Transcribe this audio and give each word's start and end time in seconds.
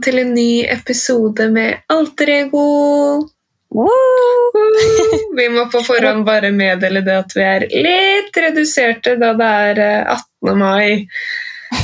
velkommen 0.00 0.02
til 0.02 0.18
en 0.18 0.34
ny 0.34 0.64
episode 0.64 1.50
med 1.52 1.80
Alter 1.88 2.28
Ego. 2.28 3.28
Vi 5.36 5.48
må 5.52 5.66
på 5.70 5.82
forhånd 5.84 6.24
bare 6.26 6.50
meddele 6.52 7.02
det 7.04 7.16
at 7.16 7.34
vi 7.36 7.42
er 7.44 7.66
litt 7.70 8.36
reduserte 8.36 9.16
da 9.20 9.32
det 9.36 9.46
er 9.46 9.80
eh, 9.84 10.16
18. 10.42 10.58
mai 10.58 11.06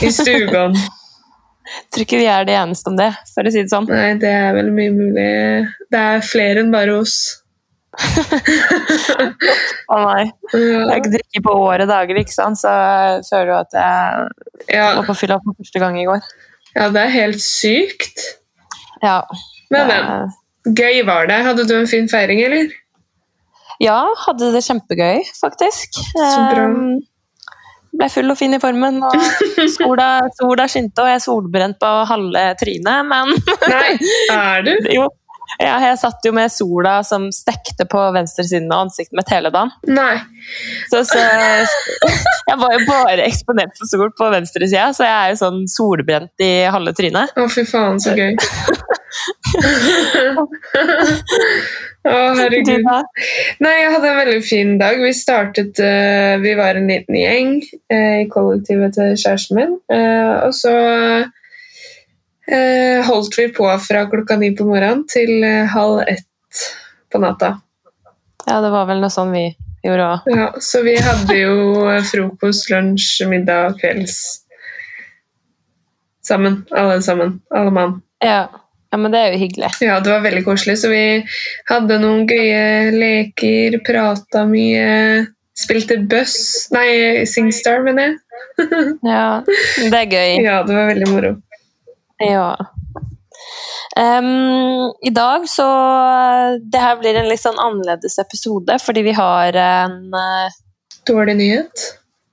i 0.02 0.10
stugan. 0.10 0.74
Tror 1.93 2.05
ikke 2.07 2.19
vi 2.21 2.27
er 2.30 2.45
de 2.47 2.55
eneste 2.57 2.91
om 2.91 2.97
det, 2.97 3.10
for 3.34 3.45
å 3.47 3.51
si 3.52 3.62
det 3.62 3.71
sånn. 3.73 3.88
Nei, 3.91 4.15
det 4.23 4.30
er 4.30 4.55
vel 4.55 4.71
mye 4.73 4.93
mulig. 4.95 5.30
Det 5.91 5.98
er 6.01 6.23
flere 6.24 6.62
enn 6.62 6.73
bare 6.73 6.96
oss. 7.02 7.43
Å 9.93 9.98
nei. 10.02 10.24
Jeg 10.52 10.62
har 10.62 10.91
Ja, 10.93 10.98
ikke 11.01 11.15
drukket 11.16 11.45
på 11.46 11.55
året 11.65 11.88
dager, 11.91 12.19
ikke 12.21 12.35
sant? 12.35 12.60
så 12.60 12.71
jeg 12.71 13.24
føler 13.29 13.52
jo 13.55 13.60
at 13.62 13.77
jeg 13.77 14.77
ja, 14.79 14.91
var 15.01 15.07
på 15.09 15.16
fylla 15.19 15.41
for 15.43 15.59
første 15.59 15.83
gang 15.83 15.98
i 16.01 16.07
går. 16.09 16.23
Ja, 16.77 16.89
det 16.93 17.03
er 17.03 17.15
helt 17.15 17.43
sykt. 17.43 18.23
Ja. 19.03 19.21
Men, 19.73 19.89
men. 19.91 20.35
Gøy 20.77 21.02
var 21.07 21.29
det. 21.30 21.41
Hadde 21.47 21.66
du 21.69 21.75
en 21.79 21.91
fin 21.91 22.09
feiring, 22.11 22.43
eller? 22.45 22.73
Ja, 23.83 24.01
hadde 24.25 24.52
det 24.55 24.65
kjempegøy, 24.65 25.21
faktisk. 25.41 26.01
Så 26.16 26.41
bra. 26.51 26.65
Um, 26.71 26.97
ble 27.97 28.09
full 28.13 28.32
og 28.32 28.38
fin 28.38 28.57
i 28.57 28.60
formen, 28.60 29.01
og 29.04 29.15
sola, 29.77 30.09
sola 30.37 30.66
skinte, 30.71 31.02
og 31.02 31.10
jeg 31.10 31.21
er 31.21 31.24
solbrent 31.24 31.79
på 31.80 31.93
halve 32.10 32.43
trynet, 32.60 33.09
men 33.09 33.32
Nei, 33.73 33.95
er 34.35 34.66
du? 34.66 34.74
jo. 34.99 35.07
Ja, 35.63 35.77
jeg 35.80 35.99
satt 36.01 36.27
jo 36.27 36.33
med 36.37 36.52
sola 36.52 36.99
som 37.07 37.29
stekte 37.35 37.87
på 37.89 38.01
venstresiden 38.15 38.69
av 38.73 38.87
ansiktet 38.87 39.16
mitt 39.16 39.30
hele 39.33 39.53
dagen. 39.55 39.73
Nei. 39.88 40.19
Så, 40.91 41.03
så 41.09 41.21
jeg 41.21 42.59
var 42.61 42.75
jo 42.75 42.83
bare 42.88 43.25
eksponert 43.25 43.77
for 43.79 43.91
sol 43.91 44.11
på 44.16 44.29
venstresida, 44.35 44.91
så 44.97 45.07
jeg 45.07 45.16
er 45.16 45.33
jo 45.33 45.41
sånn 45.41 45.63
solbrent 45.71 46.45
i 46.45 46.53
halve 46.73 46.93
trynet. 46.99 47.33
Å, 47.37 47.47
fy 47.53 47.65
faen, 47.69 48.01
så 48.03 48.15
gøy. 48.19 48.37
Å, 52.07 52.19
herregud. 52.38 52.85
Nei, 53.65 53.73
jeg 53.81 53.95
hadde 53.95 54.10
en 54.10 54.21
veldig 54.21 54.43
fin 54.47 54.77
dag. 54.79 55.01
Vi 55.03 55.13
startet 55.16 55.81
uh, 55.83 56.37
Vi 56.43 56.53
var 56.59 56.79
en 56.79 56.91
liten 56.91 57.16
gjeng 57.19 57.57
uh, 57.65 58.16
i 58.23 58.29
kollektivet 58.31 58.95
til 58.99 59.16
kjæresten 59.16 59.59
min. 59.59 59.75
uh, 59.91 60.47
og 60.47 60.53
så 60.55 60.75
holdt 63.07 63.39
vi 63.39 63.49
på 63.55 63.66
fra 63.83 64.05
klokka 64.11 64.37
ni 64.39 64.53
på 64.56 64.66
morgenen 64.69 65.06
til 65.11 65.43
eh, 65.44 65.66
halv 65.72 66.05
ett 66.06 66.66
på 67.12 67.19
natta. 67.19 67.56
Ja, 68.47 68.61
det 68.62 68.71
var 68.71 68.87
vel 68.87 69.00
noe 69.03 69.11
sånn 69.11 69.33
vi 69.34 69.49
gjorde 69.87 70.11
òg. 70.11 70.28
Ja, 70.31 70.49
så 70.62 70.83
vi 70.87 70.97
hadde 71.03 71.38
jo 71.38 71.87
eh, 71.91 72.03
frokost, 72.06 72.71
lunsj, 72.71 73.25
middag 73.31 73.72
og 73.72 73.81
kvelds 73.81 74.19
sammen. 76.27 76.62
Alle 76.71 77.00
sammen. 77.03 77.41
Alle 77.55 77.71
mann. 77.75 78.00
Ja. 78.25 78.47
ja, 78.91 78.99
men 78.99 79.15
det 79.15 79.22
er 79.22 79.34
jo 79.34 79.41
hyggelig. 79.44 79.72
Ja, 79.84 80.00
det 80.00 80.12
var 80.12 80.25
veldig 80.27 80.44
koselig. 80.47 80.78
Så 80.83 80.91
vi 80.93 81.03
hadde 81.71 81.99
noen 82.03 82.27
gøye 82.31 82.93
leker, 82.94 83.81
prata 83.87 84.47
mye, 84.49 85.27
spilte 85.56 85.99
buss 86.10 86.69
Nei, 86.75 87.25
Singstar, 87.28 87.83
mener 87.87 88.10
jeg. 88.10 88.22
Ja, 89.06 89.43
det 89.47 89.97
er 89.97 90.10
gøy. 90.12 90.44
Ja, 90.44 90.60
det 90.66 90.77
var 90.77 90.91
veldig 90.93 91.10
moro. 91.10 91.34
Ja. 92.22 92.56
Um, 93.97 94.93
I 95.04 95.10
dag 95.12 95.44
så 95.49 95.66
Det 96.72 96.81
her 96.81 96.97
blir 97.00 97.19
en 97.21 97.28
litt 97.28 97.43
sånn 97.43 97.59
annerledes 97.60 98.19
episode, 98.22 98.78
fordi 98.82 99.04
vi 99.06 99.15
har 99.16 99.56
en 99.60 99.99
uh, 100.15 100.56
Dårlig 101.06 101.37
nyhet. 101.38 101.84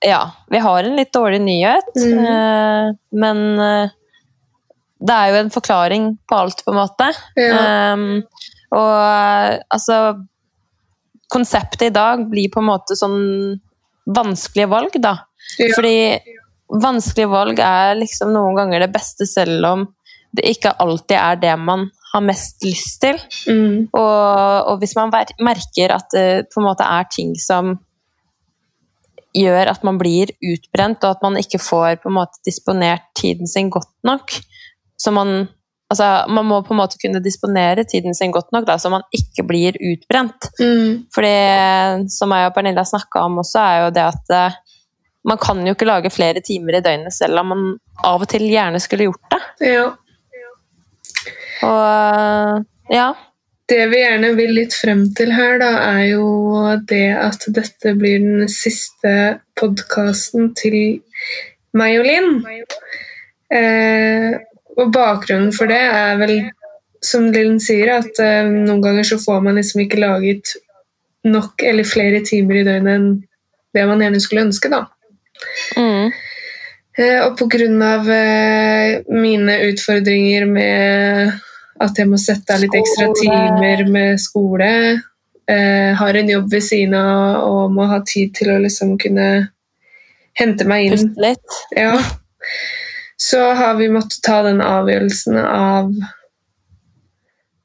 Ja, 0.04 0.22
vi 0.52 0.60
har 0.64 0.84
en 0.84 0.96
litt 1.00 1.14
dårlig 1.14 1.42
nyhet, 1.44 1.92
Mm. 1.96 2.24
Uh, 2.26 2.96
men 3.16 3.44
uh, 3.60 3.92
det 5.04 5.16
er 5.16 5.30
jo 5.30 5.40
en 5.42 5.52
forklaring 5.54 6.08
på 6.30 6.40
alt, 6.40 6.64
på 6.66 6.72
en 6.72 6.80
måte. 6.80 7.10
Ja. 7.36 7.94
Um, 7.94 8.24
og 8.74 8.94
altså 9.74 9.98
Konseptet 11.34 11.88
i 11.88 11.94
dag 11.94 12.28
blir 12.30 12.52
på 12.54 12.62
en 12.62 12.68
måte 12.68 12.96
sånn 12.98 13.22
vanskelige 14.06 14.70
valg, 14.70 14.96
da. 15.02 15.16
Ja. 15.58 15.72
Fordi 15.74 15.96
vanskelige 16.82 17.30
valg 17.32 17.60
er 17.62 17.98
liksom 18.00 18.34
noen 18.34 18.58
ganger 18.58 18.86
det 18.86 18.94
beste, 18.94 19.28
selv 19.30 19.68
om 19.70 19.86
det 20.34 20.48
ikke 20.56 20.74
alltid 20.82 21.18
er 21.20 21.42
det 21.42 21.54
man 21.62 21.88
har 22.14 22.24
mest 22.26 22.64
lyst 22.66 23.00
til. 23.02 23.18
Mm. 23.50 23.90
Og, 23.94 24.70
og 24.70 24.78
hvis 24.82 24.96
man 24.98 25.14
merker 25.42 25.94
at 25.96 26.14
det 26.14 26.28
på 26.54 26.62
en 26.62 26.70
måte 26.70 26.86
er 26.86 27.10
ting 27.14 27.34
som 27.42 27.76
gjør 29.34 29.72
at 29.72 29.86
man 29.86 29.98
blir 29.98 30.34
utbrent, 30.46 31.04
og 31.04 31.18
at 31.18 31.26
man 31.26 31.40
ikke 31.42 31.62
får 31.62 32.02
på 32.04 32.10
en 32.12 32.18
måte 32.20 32.42
disponert 32.46 33.06
tiden 33.18 33.50
sin 33.50 33.72
godt 33.74 33.94
nok, 34.06 34.40
så 34.98 35.14
man 35.14 35.48
Altså, 35.94 36.24
man 36.32 36.48
må 36.50 36.56
på 36.66 36.74
en 36.74 36.80
måte 36.80 36.98
kunne 36.98 37.20
disponere 37.22 37.84
tiden 37.86 38.16
sin 38.18 38.32
godt 38.34 38.48
nok, 38.56 38.64
da, 38.66 38.80
så 38.82 38.90
man 38.90 39.04
ikke 39.14 39.44
blir 39.46 39.76
utbrent. 39.78 40.48
Mm. 40.58 41.04
Fordi, 41.14 41.34
som 42.10 42.34
jeg 42.34 42.50
og 42.50 42.56
Pernille 42.56 42.82
har 42.82 42.88
snakka 42.90 43.22
om 43.28 43.38
også, 43.44 43.60
er 43.62 43.84
jo 43.84 43.92
det 43.94 44.06
at 44.08 44.34
eh, 44.34 44.56
man 45.28 45.40
kan 45.42 45.62
jo 45.66 45.74
ikke 45.76 45.88
lage 45.88 46.12
flere 46.14 46.42
timer 46.44 46.78
i 46.78 46.84
døgnet 46.84 47.16
selv 47.16 47.40
om 47.42 47.52
man 47.54 47.68
av 48.04 48.24
og 48.24 48.30
til 48.32 48.44
gjerne 48.50 48.82
skulle 48.84 49.08
gjort 49.08 49.36
det. 49.36 49.42
Ja. 49.74 49.86
Og 51.64 51.84
eh, 51.88 52.64
ja. 52.98 53.12
Det 53.72 53.86
vi 53.94 54.02
gjerne 54.02 54.34
vil 54.36 54.52
litt 54.58 54.76
frem 54.76 55.06
til 55.16 55.32
her, 55.32 55.56
da, 55.62 55.72
er 55.94 56.02
jo 56.12 56.26
det 56.90 57.06
at 57.16 57.46
dette 57.56 57.94
blir 57.96 58.20
den 58.20 58.50
siste 58.52 59.40
podkasten 59.60 60.52
til 60.60 60.76
meg 61.78 62.02
og 62.02 62.10
Linn. 62.10 62.34
Eh, 63.54 64.36
og 64.76 64.92
bakgrunnen 64.92 65.54
for 65.56 65.72
det 65.72 65.80
er 65.80 66.20
vel, 66.20 66.36
som 67.04 67.30
Linn 67.32 67.60
sier, 67.64 68.02
at 68.02 68.20
eh, 68.20 68.52
noen 68.52 68.84
ganger 68.84 69.08
så 69.08 69.20
får 69.22 69.40
man 69.48 69.60
liksom 69.60 69.86
ikke 69.86 70.02
laget 70.04 70.58
nok 71.24 71.64
eller 71.64 71.88
flere 71.88 72.20
timer 72.28 72.60
i 72.60 72.66
døgnet 72.68 72.98
enn 72.98 73.08
det 73.74 73.88
man 73.88 74.04
gjerne 74.04 74.20
skulle 74.22 74.44
ønske, 74.50 74.70
da. 74.70 74.84
Mm. 75.78 76.12
Eh, 76.98 77.20
og 77.26 77.40
av 77.82 78.10
eh, 78.12 79.00
mine 79.10 79.56
utfordringer 79.70 80.46
med 80.46 81.34
at 81.82 81.98
jeg 81.98 82.10
må 82.10 82.20
sette 82.22 82.54
av 82.54 82.62
litt 82.62 82.76
ekstra 82.78 83.10
timer 83.18 83.82
med 83.90 84.22
skole, 84.22 84.70
eh, 85.50 85.92
har 85.98 86.20
en 86.20 86.30
jobb 86.30 86.52
ved 86.52 86.64
siden 86.64 86.94
av 87.00 87.42
og 87.48 87.74
må 87.74 87.88
ha 87.90 88.00
tid 88.06 88.36
til 88.38 88.54
å 88.54 88.60
liksom 88.62 88.98
kunne 89.02 89.30
hente 90.38 90.68
meg 90.70 90.92
inn. 90.92 90.98
Puste 90.98 91.26
litt. 91.26 91.60
Ja. 91.76 91.98
Så 93.18 93.42
har 93.58 93.76
vi 93.80 93.90
måttet 93.90 94.22
ta 94.26 94.42
den 94.46 94.62
avgjørelsen 94.62 95.38
av 95.40 95.92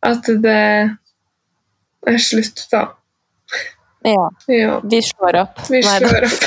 at 0.08 0.28
det 0.42 0.60
er 2.08 2.20
slutt, 2.22 2.64
da. 2.72 2.86
Ja. 4.08 4.24
Ja. 4.54 4.74
Vi 4.90 5.00
slår 5.04 5.36
opp. 5.42 5.58
Vi 5.68 5.80
Nei 5.84 5.98
slår 5.98 6.26
opp. 6.28 6.46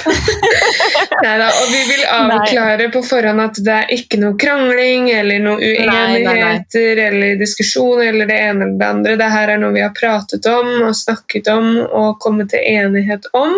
Neida, 1.23 1.47
og 1.51 1.67
vi 1.71 1.81
vil 1.91 2.03
avklare 2.09 2.87
på 2.93 3.01
forhånd 3.05 3.43
at 3.43 3.59
det 3.65 3.75
er 3.83 3.91
ikke 3.95 4.19
noe 4.21 4.37
krangling 4.41 5.09
eller 5.13 5.43
noe 5.43 5.59
nei, 5.59 5.85
nei. 5.85 6.23
uenigheter 6.23 7.01
eller 7.07 7.37
diskusjon 7.41 8.01
eller 8.07 8.29
det 8.29 8.39
ene 8.47 8.65
eller 8.67 8.79
det 8.81 8.89
andre. 8.95 9.15
Det 9.21 9.29
her 9.35 9.53
er 9.55 9.61
noe 9.61 9.75
vi 9.75 9.83
har 9.85 9.93
pratet 9.97 10.49
om 10.49 10.71
og 10.87 10.95
snakket 10.97 11.51
om 11.53 11.69
og 11.85 12.19
kommet 12.23 12.49
til 12.55 12.65
enighet 12.65 13.27
om. 13.37 13.53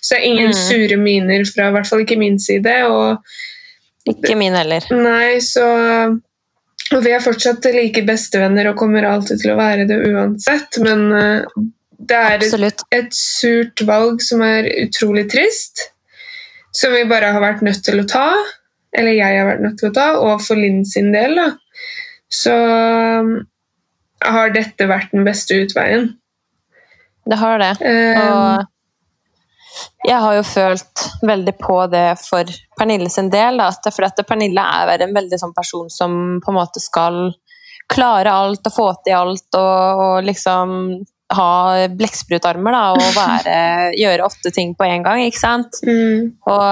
Så 0.00 0.16
det 0.16 0.20
er 0.22 0.28
ingen 0.32 0.52
Mm. 0.54 0.60
sure 0.60 0.96
miner 1.00 1.44
fra 1.48 1.68
i 1.70 1.72
hvert 1.74 1.86
fall 1.88 2.02
ikke 2.04 2.18
min 2.20 2.38
side. 2.38 2.74
Og 2.90 3.18
Ikke 4.10 4.34
min 4.36 4.52
heller. 4.54 4.84
nei, 4.92 5.38
så 5.40 5.64
og 6.94 7.00
vi 7.02 7.14
er 7.16 7.22
fortsatt 7.24 7.64
like 7.72 8.02
bestevenner 8.06 8.68
og 8.68 8.76
kommer 8.76 9.06
alltid 9.08 9.40
til 9.40 9.54
å 9.54 9.56
være 9.56 9.86
det 9.88 9.96
uansett, 10.04 10.76
men 10.84 11.06
eh, 11.16 11.46
det 11.98 12.16
er 12.18 12.42
et 12.42 12.84
et 12.94 13.14
surt 13.16 13.82
valg 13.86 14.22
som 14.22 14.42
er 14.44 14.68
utrolig 14.84 15.26
trist. 15.32 15.90
Som 16.74 16.94
vi 16.96 17.04
bare 17.08 17.30
har 17.34 17.42
vært 17.42 17.62
nødt 17.62 17.84
til 17.86 18.02
å 18.02 18.08
ta. 18.10 18.28
Eller 18.94 19.16
jeg 19.16 19.38
har 19.38 19.48
vært 19.48 19.64
nødt 19.64 19.78
til 19.80 19.90
å 19.90 19.94
ta, 19.94 20.08
og 20.22 20.42
for 20.42 20.58
Linn 20.58 20.84
sin 20.86 21.12
del, 21.14 21.38
da. 21.38 21.48
Så 22.30 22.54
um, 22.54 23.32
har 24.24 24.54
dette 24.54 24.86
vært 24.90 25.14
den 25.14 25.26
beste 25.26 25.58
utveien. 25.64 26.12
Det 27.24 27.38
har 27.40 27.62
det. 27.62 27.72
Um, 27.82 28.20
Og 28.20 28.70
jeg 30.04 30.20
har 30.20 30.36
jo 30.36 30.44
følt 30.46 31.04
veldig 31.26 31.54
på 31.58 31.78
det 31.90 32.06
for 32.20 32.50
Pernille 32.78 33.10
sin 33.10 33.30
del. 33.32 33.58
Da, 33.58 33.70
at 33.72 33.88
for 33.94 34.06
at 34.06 34.20
Pernille 34.28 34.62
er 34.62 35.06
en 35.06 35.16
veldig 35.16 35.40
sånn 35.40 35.54
person 35.56 35.90
som 35.90 36.38
på 36.44 36.52
en 36.52 36.58
måte 36.58 36.82
skal 36.82 37.32
klare 37.90 38.32
alt 38.32 38.64
og 38.68 38.74
få 38.74 38.86
til 39.04 39.16
alt 39.18 39.58
og, 39.58 40.04
og 40.04 40.28
liksom 40.28 40.76
ha 41.36 41.88
blekksprutarmer 41.98 42.76
og 42.94 43.02
være, 43.16 43.56
gjøre 43.98 44.28
åtte 44.28 44.52
ting 44.54 44.74
på 44.78 44.86
en 44.88 45.04
gang, 45.06 45.24
ikke 45.26 45.42
sant? 45.42 45.80
mm, 45.84 46.32
Og, 46.46 46.64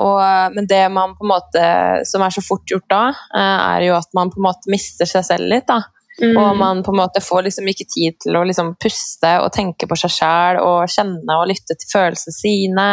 og, 0.00 0.56
men 0.56 0.68
det 0.70 0.82
man 0.92 1.16
på 1.18 1.26
en 1.26 1.32
måte, 1.34 1.64
som 2.08 2.24
er 2.24 2.34
så 2.34 2.44
fort 2.44 2.66
gjort 2.70 2.88
da, 2.90 3.06
eh, 3.36 3.56
er 3.76 3.88
jo 3.90 3.96
at 3.98 4.12
man 4.16 4.32
på 4.32 4.40
en 4.40 4.48
måte 4.50 4.72
mister 4.72 5.08
seg 5.08 5.26
selv 5.26 5.50
litt. 5.50 5.68
da. 5.70 5.82
Mm. 6.20 6.36
Og 6.36 6.56
man 6.58 6.82
på 6.84 6.92
en 6.92 6.98
måte 7.00 7.22
får 7.24 7.46
liksom 7.46 7.68
ikke 7.70 7.86
tid 7.88 8.18
til 8.20 8.36
å 8.36 8.42
liksom 8.44 8.74
puste 8.82 9.30
og 9.40 9.52
tenke 9.56 9.88
på 9.88 9.96
seg 9.96 10.12
sjæl 10.12 10.58
og 10.60 10.90
kjenne 10.92 11.36
og 11.38 11.48
lytte 11.48 11.76
til 11.78 11.88
følelsene 11.94 12.36
sine, 12.36 12.88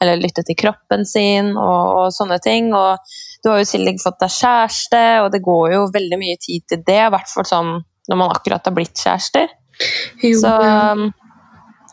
eller 0.00 0.22
lytte 0.22 0.44
til 0.46 0.56
kroppen 0.58 1.04
sin 1.08 1.52
og, 1.52 1.80
og 1.98 2.06
sånne 2.16 2.38
ting. 2.44 2.70
Og 2.76 2.96
du 3.42 3.50
har 3.50 3.60
jo 3.60 3.66
i 3.66 3.72
tillegg 3.74 4.00
fått 4.02 4.20
deg 4.22 4.36
kjæreste, 4.38 5.02
og 5.24 5.32
det 5.34 5.42
går 5.44 5.74
jo 5.76 5.88
veldig 5.92 6.20
mye 6.20 6.38
tid 6.40 6.68
til 6.70 6.84
det, 6.86 7.00
i 7.02 7.10
hvert 7.12 7.34
fall 7.34 7.48
sånn 7.48 7.74
når 8.08 8.18
man 8.18 8.32
akkurat 8.34 8.64
har 8.66 8.74
blitt 8.74 8.98
kjærester. 8.98 9.52
Så, 10.40 10.52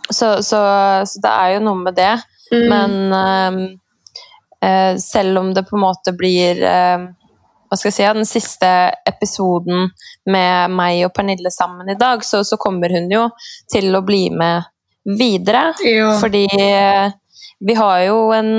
så, 0.09 0.27
så, 0.43 0.59
så 1.05 1.21
det 1.23 1.31
er 1.31 1.53
jo 1.55 1.63
noe 1.67 1.83
med 1.83 1.97
det. 1.97 2.15
Mm. 2.53 2.65
Men 2.69 3.69
eh, 4.63 4.97
selv 4.97 5.39
om 5.39 5.53
det 5.53 5.67
på 5.69 5.77
en 5.77 5.85
måte 5.85 6.13
blir 6.17 6.61
uh, 6.63 7.07
hva 7.69 7.77
skal 7.77 7.91
jeg 7.91 7.97
si, 7.99 8.05
den 8.17 8.25
siste 8.25 8.69
episoden 9.07 9.91
med 10.33 10.73
meg 10.73 11.03
og 11.05 11.13
Pernille 11.13 11.51
sammen 11.53 11.91
i 11.93 11.97
dag, 11.99 12.23
så, 12.25 12.41
så 12.43 12.57
kommer 12.57 12.89
hun 12.95 13.11
jo 13.13 13.27
til 13.69 13.93
å 13.93 14.01
bli 14.05 14.23
med 14.33 14.65
videre. 15.19 15.67
Jo. 15.85 16.15
Fordi 16.17 16.47
eh, 16.57 17.11
vi 17.61 17.75
har 17.77 17.99
jo 18.07 18.17
en 18.33 18.49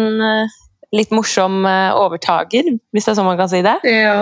litt 0.95 1.11
morsom 1.15 1.65
overtaker, 1.67 2.71
hvis 2.95 3.07
det 3.07 3.13
er 3.13 3.19
sånn 3.19 3.27
man 3.27 3.39
kan 3.39 3.51
si 3.51 3.65
det. 3.67 3.77
ja. 4.07 4.15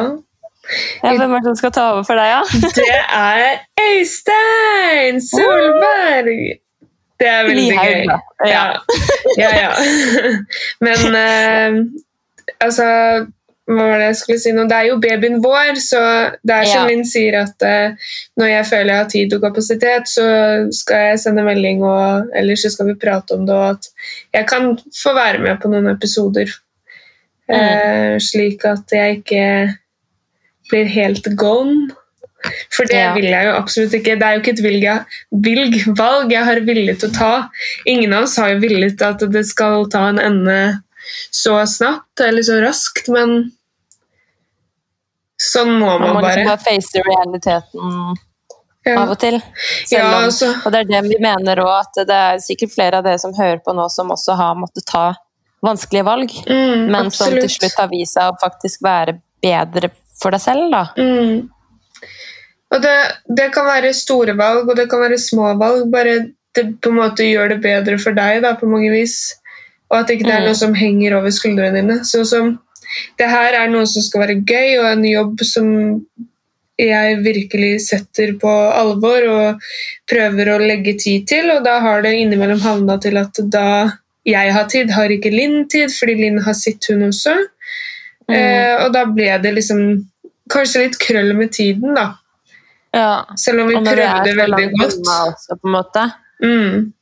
Ja, 1.02 1.14
hvem 1.16 1.32
er 1.32 1.42
det 1.42 1.50
som 1.50 1.58
skal 1.58 1.72
ta 1.74 1.90
over 1.94 2.06
for 2.06 2.18
deg, 2.20 2.32
ja? 2.34 2.42
Det 2.78 3.02
er 3.16 3.60
Øystein 3.88 5.20
Solberg! 5.24 6.58
Det 7.18 7.26
er 7.26 7.48
veldig 7.48 7.64
Lihaug, 7.64 7.86
gøy. 7.86 8.04
Ja, 8.46 8.64
ja. 9.38 9.48
ja. 9.62 9.70
Men 10.86 11.16
uh, 11.18 11.80
altså 12.62 12.84
Hva 13.68 13.86
var 13.90 13.98
det 14.00 14.06
jeg 14.06 14.18
skulle 14.20 14.40
si 14.40 14.52
nå? 14.54 14.68
Det 14.70 14.76
er 14.76 14.86
jo 14.88 15.00
babyen 15.02 15.40
vår, 15.44 15.80
så 15.82 16.02
det 16.46 16.54
er 16.54 16.68
som. 16.70 16.86
Linn 16.88 17.02
sier, 17.04 17.40
at 17.42 17.66
uh, 17.66 18.14
når 18.38 18.52
jeg 18.52 18.68
føler 18.70 18.92
jeg 18.92 19.02
har 19.02 19.10
tid 19.12 19.34
og 19.36 19.42
kapasitet, 19.44 20.08
så 20.08 20.28
skal 20.78 21.10
jeg 21.10 21.18
sende 21.24 21.44
melding, 21.44 21.82
og 21.84 22.30
ellers 22.38 22.62
så 22.64 22.70
skal 22.72 22.92
vi 22.92 22.96
prate 23.02 23.36
om 23.36 23.44
det, 23.50 23.58
og 23.58 23.74
at 23.74 23.90
jeg 24.38 24.48
kan 24.48 24.70
få 25.02 25.12
være 25.18 25.42
med 25.42 25.60
på 25.60 25.72
noen 25.74 25.90
episoder. 25.90 26.54
Uh, 27.48 28.16
slik 28.22 28.64
at 28.68 28.94
jeg 28.94 29.20
ikke 29.20 29.44
blir 30.70 30.86
helt 30.86 31.24
gone. 31.36 31.88
For 32.70 32.86
det 32.86 32.94
Ja. 33.00 33.14
vil 33.14 33.24
jeg 33.24 33.46
jo 33.48 33.52
absolutt 33.58 33.94
ikke. 33.98 34.14
Det 34.18 34.22
er 34.22 34.34
jo 34.36 34.40
ikke 34.40 34.52
et 34.54 34.62
vilg 34.62 34.84
vilg, 35.42 35.96
valg 35.98 36.30
jeg 36.32 36.44
har 36.44 36.60
villet 36.60 37.02
å 37.02 37.12
ta. 37.12 37.48
Ingen 37.86 38.12
av 38.14 38.22
oss 38.28 38.36
har 38.38 38.50
jo 38.54 38.60
villet 38.62 39.02
at 39.02 39.18
det 39.32 39.44
skal 39.46 39.86
ta 39.90 40.08
en 40.08 40.18
ende 40.22 40.58
så 41.32 41.56
snart 41.66 42.20
eller 42.20 42.42
så 42.42 42.60
raskt, 42.62 43.08
men 43.08 43.50
sånn 45.38 45.74
må 45.78 45.86
Man 45.98 46.00
man 46.00 46.14
må 46.14 46.20
liksom 46.22 46.44
bare. 46.44 46.56
bare 46.56 46.64
face 46.64 47.02
realiteten 47.06 48.16
Ja. 48.86 49.02
av 49.02 49.10
og 49.10 49.18
til. 49.20 49.42
Ja, 49.90 50.04
altså. 50.24 50.46
om, 50.54 50.62
og 50.66 50.72
det 50.72 50.80
er 50.80 50.84
det 51.02 51.02
vi 51.10 51.18
mener 51.20 51.56
òg, 51.60 51.80
at 51.80 52.06
det 52.06 52.14
er 52.16 52.38
sikkert 52.38 52.72
flere 52.74 52.98
av 52.98 53.04
dere 53.04 53.18
som 53.18 53.34
hører 53.34 53.58
på 53.66 53.74
nå, 53.76 53.88
som 53.90 54.08
også 54.10 54.36
har 54.36 54.54
måttet 54.54 54.86
ta 54.86 55.14
vanskelige 55.62 56.04
valg, 56.06 56.30
mm, 56.48 56.86
men 56.90 57.10
som 57.10 57.30
til 57.34 57.48
slutt 57.50 57.74
har 57.76 57.88
vist 57.88 58.14
seg 58.14 58.30
å 58.32 58.38
faktisk 58.40 58.80
være 58.82 59.18
bedre 59.42 59.90
for 60.22 60.34
deg 60.34 60.42
selv, 60.42 60.68
da. 60.72 60.84
Mm. 60.98 61.48
Og 62.74 62.82
det, 62.84 62.96
det 63.38 63.50
kan 63.54 63.68
være 63.68 63.94
store 63.96 64.34
valg, 64.36 64.68
og 64.68 64.76
det 64.76 64.88
kan 64.90 65.00
være 65.00 65.18
små 65.20 65.54
valg. 65.60 65.86
Bare 65.92 66.18
det 66.56 66.64
på 66.82 66.90
en 66.92 66.98
måte 67.00 67.26
gjør 67.28 67.54
det 67.54 67.60
bedre 67.64 67.98
for 68.02 68.16
deg 68.16 68.42
da, 68.44 68.54
på 68.60 68.68
mange 68.68 68.90
vis. 68.92 69.34
Og 69.88 70.02
at 70.02 70.10
ikke 70.12 70.26
det 70.28 70.34
er 70.34 70.42
Mm. 70.42 70.48
noe 70.50 70.58
som 70.58 70.74
henger 70.76 71.16
over 71.16 71.32
skuldrene 71.32 71.80
dine. 71.80 72.00
Så 72.04 72.24
som 72.28 72.58
det 73.18 73.28
her 73.28 73.54
er 73.56 73.68
noe 73.72 73.86
som 73.86 74.02
skal 74.04 74.26
være 74.26 74.42
gøy, 74.44 74.78
og 74.80 74.90
en 74.92 75.04
jobb 75.04 75.40
som 75.44 75.70
jeg 76.78 77.16
virkelig 77.24 77.80
setter 77.88 78.34
på 78.38 78.50
alvor 78.50 79.24
og 79.28 79.64
prøver 80.10 80.52
å 80.52 80.60
legge 80.62 80.94
tid 80.98 81.26
til. 81.26 81.50
Og 81.50 81.64
da 81.64 81.78
har 81.80 82.02
det 82.04 82.14
innimellom 82.20 82.60
havna 82.60 82.98
til 83.02 83.16
at 83.18 83.40
da 83.50 83.92
jeg 84.28 84.52
har 84.52 84.68
tid, 84.68 84.90
har 84.92 85.08
ikke 85.08 85.32
Linn 85.32 85.68
tid, 85.72 85.88
fordi 85.88 86.14
Linn 86.20 86.38
har 86.44 86.52
sitt, 86.54 86.84
hun 86.90 87.06
også. 87.08 87.34
Mm. 88.28 88.34
Eh, 88.36 88.84
og 88.84 88.92
da 88.92 89.04
ble 89.08 89.38
det 89.42 89.52
liksom 89.56 89.78
kanskje 90.52 90.82
litt 90.86 90.98
krøll 91.00 91.34
med 91.36 91.52
tiden, 91.56 91.94
da. 91.96 92.06
Ja. 92.92 93.24
Selv 93.36 93.62
om 93.62 93.68
vi 93.68 93.76
prøvde 93.84 94.34
veldig 94.36 94.66
godt. 94.78 94.98
også, 95.04 95.56
på 95.60 95.68
en 95.68 95.74
måte, 95.76 96.06
Mm. 96.42 96.92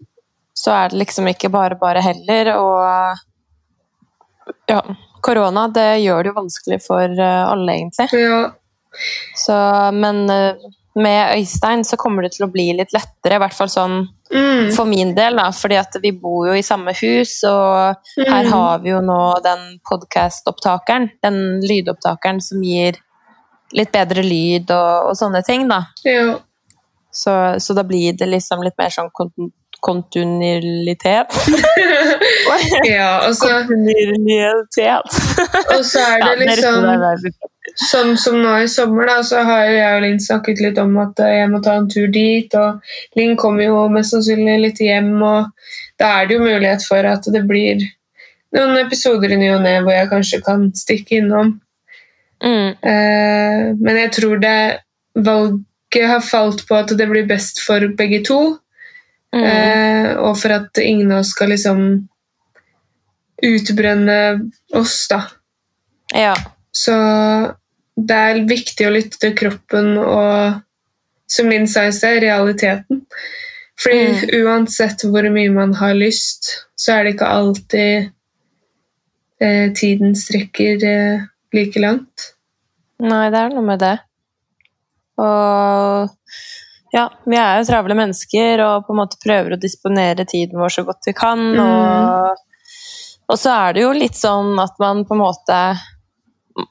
så 0.56 0.70
er 0.73 0.88
det 0.90 0.99
liksom 1.02 1.26
ikke 1.28 1.50
bare 1.52 1.76
bare 1.78 2.00
heller. 2.00 2.52
Og 2.56 3.19
ja, 4.70 4.81
korona, 5.20 5.67
det 5.69 6.00
gjør 6.02 6.23
det 6.23 6.31
jo 6.32 6.38
vanskelig 6.40 6.81
for 6.87 7.05
eh, 7.05 7.43
alle, 7.50 7.73
egentlig. 7.73 8.08
Ja. 8.12 8.50
Så, 9.37 9.56
men 9.93 10.25
eh, 10.31 10.55
med 10.96 11.34
Øystein 11.37 11.84
så 11.84 11.96
kommer 12.00 12.25
det 12.25 12.32
til 12.37 12.46
å 12.46 12.50
bli 12.52 12.70
litt 12.78 12.93
lettere, 12.96 13.37
i 13.37 13.43
hvert 13.44 13.56
fall 13.56 13.69
sånn 13.72 13.98
Mm. 14.26 14.72
for 14.75 14.84
min 14.90 15.12
del, 15.14 15.37
da, 15.38 15.50
fordi 15.54 15.76
at 15.78 15.94
vi 16.02 16.10
bor 16.10 16.48
jo 16.48 16.54
i 16.58 16.62
samme 16.66 16.90
hus, 16.98 17.44
og 17.46 17.94
her 18.19 18.44
Mm. 18.44 18.50
har 18.50 18.78
vi 18.82 18.90
jo 18.90 19.00
nå 19.00 19.19
den 19.44 19.78
podkast-opptakeren, 19.88 21.10
den 21.22 21.60
lydopptakeren 21.62 22.40
som 22.43 22.60
gir 22.66 22.98
litt 23.72 23.93
bedre 23.93 24.22
lyd 24.26 24.70
og, 24.75 25.10
og 25.10 25.14
sånne 25.16 25.44
ting, 25.46 25.69
da. 25.69 25.84
ja. 26.04 26.38
Så, 27.12 27.31
så 27.62 27.72
da 27.75 27.82
blir 27.87 28.12
det 28.19 28.26
liksom 28.28 28.60
litt 28.66 28.75
mer 28.78 28.90
sånn 28.90 29.08
kont 29.14 29.32
kontinuitet. 29.81 31.28
ja, 32.88 33.28
og 33.28 33.34
så, 33.37 33.46
Kontinuitet. 33.46 35.16
og 35.76 35.84
så 35.87 36.00
er 36.02 36.25
det 36.25 36.46
liksom 36.56 36.87
Sånn 37.76 38.14
som 38.17 38.38
nå 38.40 38.55
i 38.62 38.69
sommer, 38.73 39.08
da, 39.11 39.19
så 39.26 39.43
har 39.44 39.67
jo 39.69 39.75
jeg 39.76 39.96
og 39.96 40.05
Linn 40.06 40.23
snakket 40.23 40.62
litt 40.64 40.78
om 40.81 40.94
at 41.02 41.20
eh, 41.20 41.34
jeg 41.43 41.50
må 41.52 41.61
ta 41.64 41.75
en 41.76 41.90
tur 41.93 42.08
dit, 42.12 42.55
og 42.56 43.19
Linn 43.19 43.37
kommer 43.37 43.67
jo 43.67 43.82
mest 43.93 44.14
sannsynlig 44.14 44.56
litt 44.62 44.81
hjem, 44.81 45.12
og 45.20 45.50
da 46.00 46.14
er 46.17 46.28
det 46.28 46.38
jo 46.38 46.46
mulighet 46.46 46.87
for 46.88 47.08
at 47.08 47.28
det 47.32 47.44
blir 47.49 47.84
noen 48.56 48.81
episoder 48.81 49.34
i 49.34 49.38
ny 49.40 49.50
og 49.52 49.62
ne 49.64 49.76
hvor 49.82 49.93
jeg 49.93 50.11
kanskje 50.12 50.43
kan 50.46 50.70
stikke 50.76 51.20
innom. 51.20 51.56
Mm, 52.44 52.76
Eh, 52.84 53.62
men 53.81 53.96
jeg 53.96 54.12
tror 54.12 54.40
det 54.40 54.81
valget 55.17 56.08
har 56.11 56.20
falt 56.20 56.67
på 56.69 56.76
at 56.76 56.93
det 56.99 57.08
blir 57.08 57.28
best 57.28 57.62
for 57.64 57.81
begge 57.96 58.23
to. 58.25 58.58
mm. 59.34 59.44
Eh, 59.44 60.11
og 60.17 60.37
for 60.38 60.52
at 60.52 60.78
ingen 60.78 61.12
av 61.12 61.25
oss 61.25 61.32
skal 61.32 61.49
liksom 61.52 62.08
utbrenne 63.42 64.18
oss, 64.73 65.09
da. 65.09 65.23
Ja. 66.14 66.35
Så 66.73 66.92
det 67.96 68.16
er 68.30 68.44
viktig 68.48 68.86
å 68.86 68.92
lytte 68.92 69.20
til 69.22 69.34
kroppen 69.36 69.94
og, 70.02 70.60
som 71.30 71.48
Linn 71.50 71.68
sa 71.70 71.86
i 71.88 71.94
sted, 71.96 72.20
realiteten. 72.24 73.02
Fordi 73.80 74.40
uansett 74.40 75.04
hvor 75.04 75.26
mye 75.32 75.52
man 75.52 75.74
har 75.76 75.96
lyst, 75.96 76.52
så 76.76 76.96
er 76.96 77.04
det 77.04 77.16
ikke 77.16 77.28
alltid 77.28 78.10
eh, 79.44 79.72
tiden 79.76 80.16
strekker 80.16 80.84
eh, 80.88 81.26
like 81.56 81.80
langt. 81.80 82.30
Nei, 83.04 83.26
det 83.32 83.40
er 83.40 83.52
noe 83.52 83.64
med 83.64 83.82
det. 83.84 83.96
Og 85.20 86.12
ja, 86.96 87.04
vi 87.28 87.36
er 87.36 87.60
jo 87.60 87.68
travle 87.68 87.96
mennesker 87.98 88.62
og 88.64 88.86
på 88.86 88.94
en 88.94 89.00
måte 89.02 89.20
prøver 89.20 89.56
å 89.56 89.60
disponere 89.60 90.24
tiden 90.28 90.60
vår 90.60 90.72
så 90.78 90.86
godt 90.88 91.08
vi 91.08 91.16
kan. 91.16 91.42
Mm. 91.52 91.60
Og, 91.64 92.72
og 93.32 93.40
så 93.40 93.52
er 93.52 93.76
det 93.76 93.84
jo 93.84 93.92
litt 93.96 94.16
sånn 94.16 94.54
at 94.62 94.76
man 94.80 95.04
på 95.08 95.16
en 95.16 95.24
måte 95.24 95.60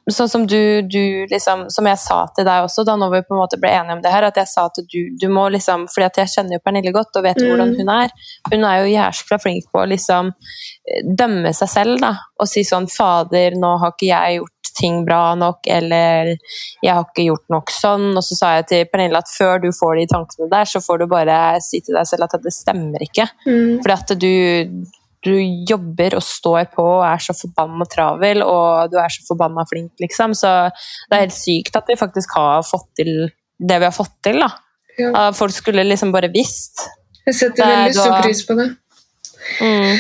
Sånn 0.10 0.30
som 0.32 0.48
du, 0.50 0.82
du 0.90 1.28
liksom 1.30 1.68
Som 1.70 1.86
jeg 1.86 2.00
sa 2.02 2.24
til 2.34 2.48
deg 2.48 2.66
også, 2.66 2.82
da 2.88 2.96
når 2.98 3.12
vi 3.12 3.20
på 3.28 3.36
en 3.36 3.42
måte 3.44 3.60
ble 3.62 3.70
enige 3.70 3.94
om 3.94 4.02
det 4.02 4.10
her, 4.14 4.26
at 4.26 4.40
jeg 4.42 4.50
sa 4.50 4.64
at 4.66 4.80
du, 4.82 4.98
du 5.22 5.28
må 5.30 5.44
liksom 5.54 5.84
Fordi 5.94 6.08
at 6.08 6.18
jeg 6.24 6.32
kjenner 6.34 6.58
jo 6.58 6.64
Pernille 6.66 6.94
godt 6.96 7.20
og 7.20 7.28
vet 7.28 7.38
Mm. 7.38 7.48
hvordan 7.52 7.76
hun 7.78 7.90
er. 7.94 8.10
Hun 8.50 8.64
er 8.66 8.80
jo 8.82 8.90
jæskla 8.96 9.38
flink 9.44 9.68
på 9.70 9.84
å 9.84 9.86
liksom 9.92 10.32
eh, 10.34 11.04
dømme 11.20 11.52
seg 11.54 11.70
selv, 11.70 12.00
da. 12.02 12.14
Og 12.42 12.50
si 12.50 12.64
sånn 12.66 12.88
Fader, 12.90 13.54
nå 13.62 13.76
har 13.84 13.94
ikke 13.94 14.10
jeg 14.10 14.40
gjort 14.40 14.72
ting 14.80 15.06
bra 15.08 15.36
nok, 15.40 15.68
eller 15.72 16.34
jeg 16.84 16.92
har 16.92 17.06
ikke 17.06 17.28
gjort 17.30 17.46
nok 17.54 17.72
sånn. 17.72 18.10
Og 18.18 18.24
så 18.26 18.36
sa 18.40 18.50
jeg 18.58 18.66
til 18.72 18.86
Pernille 18.92 19.22
at 19.22 19.30
før 19.32 19.62
du 19.64 19.70
får 19.76 20.02
de 20.02 20.08
tankene 20.12 20.50
der, 20.52 20.66
så 20.68 20.82
får 20.84 21.04
du 21.04 21.08
bare 21.12 21.38
si 21.64 21.80
til 21.86 21.96
deg 21.96 22.10
selv 22.10 22.26
at 22.28 22.36
det 22.44 22.52
stemmer 22.56 23.06
ikke. 23.06 23.28
Mm. 23.46 23.78
Fordi 23.86 23.96
at 24.00 24.16
du, 24.26 24.34
du 25.26 25.34
jobber 25.70 26.16
og 26.20 26.24
står 26.26 26.70
på 26.76 26.86
og 26.86 27.04
er 27.08 27.24
så 27.26 27.36
forbanna 27.38 27.88
travel, 27.92 28.44
og 28.46 28.92
du 28.94 29.00
er 29.02 29.10
så 29.14 29.26
forbanna 29.28 29.66
flink, 29.70 29.92
liksom. 30.04 30.36
Så 30.38 30.52
det 31.10 31.18
er 31.18 31.26
helt 31.26 31.38
sykt 31.38 31.76
at 31.82 31.90
vi 31.92 31.98
faktisk 32.00 32.38
har 32.38 32.64
fått 32.68 32.88
til 33.02 33.12
det 33.60 33.80
vi 33.82 33.88
har 33.90 33.96
fått 33.96 34.14
til, 34.26 34.40
da. 34.46 34.52
Ja. 35.00 35.12
At 35.28 35.36
folk 35.36 35.52
skulle 35.52 35.84
liksom 35.84 36.14
bare 36.16 36.30
visst. 36.32 36.86
Jeg 37.26 37.36
setter 37.36 37.56
Det 37.58 37.66
er 37.66 37.78
veldig 37.88 38.00
stor 38.00 38.22
pris 38.24 38.46
på 38.48 38.56
det. 38.62 38.70
Mm. 39.62 39.98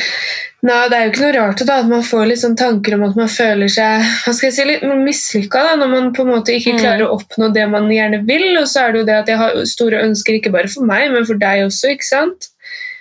Nei, 0.65 0.77
Det 0.89 0.98
er 0.98 1.03
jo 1.05 1.10
ikke 1.12 1.22
noe 1.25 1.34
rart 1.36 1.60
da, 1.67 1.75
at 1.84 1.89
man 1.89 2.01
får 2.05 2.24
litt 2.29 2.39
sånn 2.41 2.55
tanker 2.58 2.96
om 2.96 3.03
at 3.05 3.17
man 3.20 3.27
føler 3.29 3.70
seg 3.70 4.01
hva 4.24 4.34
skal 4.34 4.48
jeg 4.48 4.55
si, 4.55 4.63
litt 4.65 4.86
mislykka 5.03 5.65
når 5.77 5.91
man 5.91 6.08
på 6.15 6.24
en 6.25 6.32
måte 6.34 6.55
ikke 6.55 6.74
Mm. 6.74 6.79
klarer 6.82 7.03
å 7.05 7.20
oppnå 7.20 7.51
det 7.53 7.67
man 7.70 7.86
gjerne 7.94 8.24
vil. 8.25 8.58
Og 8.58 8.65
så 8.72 8.88
er 8.88 8.91
det 8.96 9.00
jo 9.03 9.05
det 9.12 9.17
at 9.20 9.27
jeg 9.27 9.38
har 9.38 9.60
store 9.70 10.01
ønsker 10.08 10.39
ikke 10.39 10.51
bare 10.55 10.67
for 10.72 10.88
meg, 10.89 11.12
men 11.13 11.25
for 11.25 11.36
deg 11.38 11.65
også. 11.67 11.91
ikke 11.94 12.10
sant? 12.10 12.50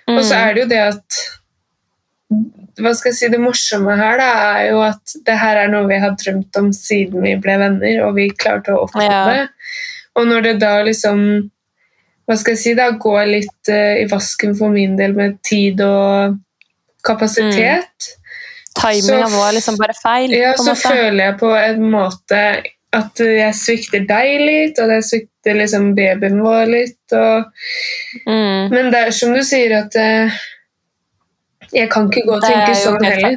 Og 0.09 0.21
så 0.21 0.35
Mm. 0.35 0.43
er 0.45 0.55
det 0.55 0.63
jo 0.63 0.69
det 0.69 0.83
at 0.93 1.23
hva 2.81 2.93
skal 2.97 3.11
jeg 3.13 3.17
si, 3.19 3.29
Det 3.29 3.39
morsomme 3.41 3.95
her 3.97 4.17
da, 4.19 4.29
er 4.59 4.71
jo 4.73 4.81
at 4.83 5.13
det 5.27 5.37
her 5.39 5.57
er 5.65 5.69
noe 5.69 5.87
vi 5.87 5.99
har 6.03 6.15
drømt 6.19 6.57
om 6.57 6.73
siden 6.73 7.23
vi 7.23 7.35
ble 7.37 7.59
venner, 7.61 8.01
og 8.07 8.15
vi 8.17 8.29
klarte 8.31 8.73
å 8.75 8.85
oppnå 8.87 9.03
Ja. 9.05 9.25
det. 9.31 9.49
Og 10.17 10.27
når 10.27 10.43
det 10.43 10.59
da 10.61 10.83
liksom 10.83 11.51
Hva 12.27 12.39
skal 12.41 12.55
jeg 12.55 12.59
si, 12.59 12.73
da 12.75 12.87
går 12.97 13.27
litt 13.29 13.69
uh, 13.69 14.01
i 14.01 14.07
vasken 14.09 14.55
for 14.57 14.71
min 14.73 14.97
del 14.97 15.13
med 15.13 15.43
tid 15.45 15.81
og 15.85 16.39
kapasitet, 17.05 18.15
Timinga 18.75 19.29
Så- 19.29 19.37
var 19.39 19.53
liksom 19.53 19.77
bare 19.77 19.93
feil. 20.03 20.31
ja, 20.33 20.53
på 20.57 20.65
så 20.65 20.71
måte. 20.73 20.89
føler 20.89 21.25
jeg 21.25 21.39
på 21.39 21.51
en 21.55 21.91
måte 21.91 22.63
at 22.93 23.19
jeg 23.19 23.55
svikter 23.55 24.07
deg 24.09 24.41
litt, 24.41 24.79
og 24.79 24.89
jeg 24.91 25.03
svikter 25.05 25.55
liksom 25.59 25.95
babyen 25.95 26.41
vår 26.43 26.67
litt. 26.67 27.13
Og, 27.13 27.45
Mm. 28.27 28.71
men 28.71 28.91
det 28.91 29.07
er 29.07 29.11
som 29.11 29.33
du 29.35 29.41
sier, 29.43 29.77
at 29.85 29.95
eh, 29.97 30.31
jeg 31.75 31.91
kan 31.91 32.09
ikke 32.11 32.25
gå 32.29 32.37
og 32.39 32.43
tenke 32.47 32.75
sånn 32.79 33.03
heller. 33.05 33.37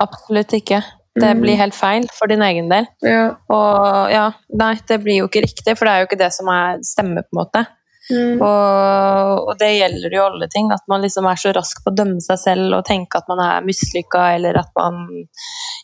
Absolutt 0.00 0.52
ikke. 0.58 0.82
Det 1.16 1.30
Mm. 1.32 1.40
blir 1.40 1.56
helt 1.56 1.74
feil 1.74 2.06
for 2.12 2.28
din 2.28 2.42
egen 2.44 2.68
del. 2.68 2.86
Ja. 3.02 3.30
Og 3.48 4.10
ja, 4.12 4.26
nei, 4.52 4.74
det 4.86 4.98
blir 5.02 5.22
jo 5.22 5.28
ikke 5.28 5.40
riktig, 5.46 5.76
for 5.78 5.86
det 5.88 5.92
er 5.94 5.98
jo 6.02 6.06
ikke 6.10 6.18
det 6.20 6.32
som 6.34 6.48
er 6.52 6.78
stemmer, 6.84 7.22
på 7.24 7.32
en 7.32 7.40
måte. 7.44 7.62
Mm. 8.10 8.36
Og, 8.40 9.48
og 9.48 9.58
det 9.58 9.70
gjelder 9.80 10.12
jo 10.14 10.26
alle 10.28 10.46
ting, 10.52 10.68
at 10.70 10.84
man 10.88 11.00
liksom 11.02 11.26
er 11.26 11.34
så 11.40 11.52
rask 11.56 11.80
på 11.82 11.90
å 11.90 11.96
dømme 11.96 12.20
seg 12.20 12.38
selv 12.38 12.76
og 12.76 12.84
tenke 12.84 13.16
at 13.18 13.24
man 13.32 13.40
er 13.42 13.64
mislykka, 13.66 14.34
eller 14.36 14.58
at 14.60 14.68
man 14.76 15.08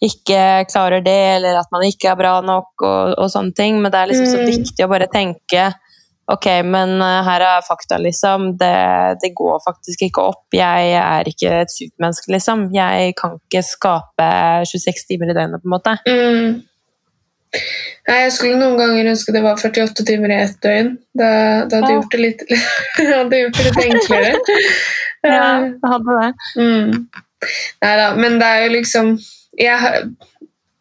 ikke 0.04 0.66
klarer 0.70 1.02
det, 1.02 1.16
eller 1.38 1.58
at 1.62 1.72
man 1.72 1.82
ikke 1.88 2.12
er 2.12 2.16
bra 2.20 2.34
nok, 2.44 2.70
og, 2.82 3.14
og 3.18 3.30
sånne 3.32 3.54
ting. 3.58 3.80
Men 3.82 3.90
det 3.90 4.00
er 4.02 4.12
liksom 4.12 4.28
så 4.34 4.42
Mm. 4.42 4.52
viktig 4.52 4.84
å 4.86 4.90
bare 4.92 5.08
tenke 5.10 5.64
Ok, 6.30 6.46
men 6.64 7.00
eh, 7.02 7.20
her 7.26 7.42
er 7.44 7.64
fakta, 7.66 7.98
liksom. 7.98 8.52
Det, 8.60 8.74
det 9.22 9.32
går 9.36 9.58
faktisk 9.64 10.04
ikke 10.06 10.22
opp. 10.32 10.44
Jeg 10.54 10.92
er 10.98 11.26
ikke 11.28 11.50
et 11.64 11.72
supermenneske, 11.74 12.30
liksom. 12.32 12.68
Jeg 12.74 13.14
kan 13.18 13.34
ikke 13.40 13.62
skape 13.66 14.28
26 14.70 15.08
timer 15.10 15.32
i 15.32 15.36
døgnet, 15.36 15.62
på 15.64 15.68
en 15.68 15.74
måte. 15.74 15.96
Mm. 16.06 16.60
Nei, 18.08 18.14
jeg 18.22 18.30
skulle 18.32 18.56
noen 18.56 18.78
ganger 18.80 19.10
ønske 19.10 19.32
det 19.34 19.42
var 19.44 19.58
48 19.60 20.06
timer 20.08 20.32
i 20.32 20.38
ett 20.46 20.54
døgn. 20.64 20.94
Da, 21.12 21.28
da 21.68 21.82
hadde 21.82 21.90
Ja. 21.90 21.98
gjort 21.98 22.14
det 22.14 22.20
litt, 22.22 22.44
hadde 22.96 23.42
gjort 23.42 23.58
det 23.58 23.66
litt 23.68 23.82
enklere. 23.90 24.32
Ja, 25.22 25.50
det 25.62 25.86
hadde 25.86 26.14
det. 26.18 26.30
Mm. 26.58 27.04
Nei 27.84 27.90
da, 28.00 28.06
men 28.18 28.40
det 28.40 28.46
er 28.48 28.64
jo 28.64 28.70
liksom 28.72 29.10
jeg, 29.60 30.00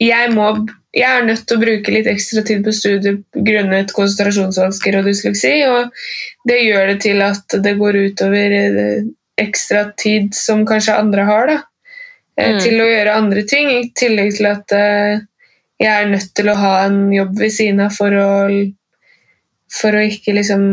jeg, 0.01 0.33
må, 0.33 0.49
jeg 0.97 1.07
er 1.07 1.25
nødt 1.27 1.45
til 1.47 1.57
å 1.57 1.61
bruke 1.61 1.93
litt 1.93 2.09
ekstra 2.09 2.43
tid 2.47 2.63
på 2.65 2.73
studiet 2.75 3.21
grunnet 3.47 3.93
konsentrasjonsvansker 3.95 4.99
og 4.99 5.09
dysleksi, 5.09 5.55
og 5.69 5.91
det 6.49 6.61
gjør 6.63 6.93
det 6.93 6.99
til 7.05 7.21
at 7.25 7.57
det 7.63 7.75
går 7.79 7.99
utover 8.07 8.55
eh, 8.57 9.09
ekstra 9.41 9.87
tid 10.01 10.33
som 10.37 10.65
kanskje 10.67 10.97
andre 10.97 11.27
har, 11.29 11.51
da. 11.53 11.59
eh, 12.37 12.55
Mm. 12.55 12.59
Til 12.63 12.81
å 12.81 12.87
gjøre 12.89 13.17
andre 13.19 13.45
ting, 13.45 13.69
i 13.69 13.91
tillegg 13.97 14.35
til 14.37 14.47
at 14.49 14.73
eh, 14.73 15.21
jeg 15.81 15.91
er 15.91 16.09
nødt 16.09 16.33
til 16.37 16.49
å 16.49 16.57
ha 16.57 16.73
en 16.85 17.03
jobb 17.13 17.37
ved 17.39 17.53
siden 17.53 17.81
av 17.85 17.93
for 17.95 18.13
å 18.17 18.29
for 19.71 19.95
å 19.95 20.01
ikke 20.03 20.35
liksom 20.35 20.63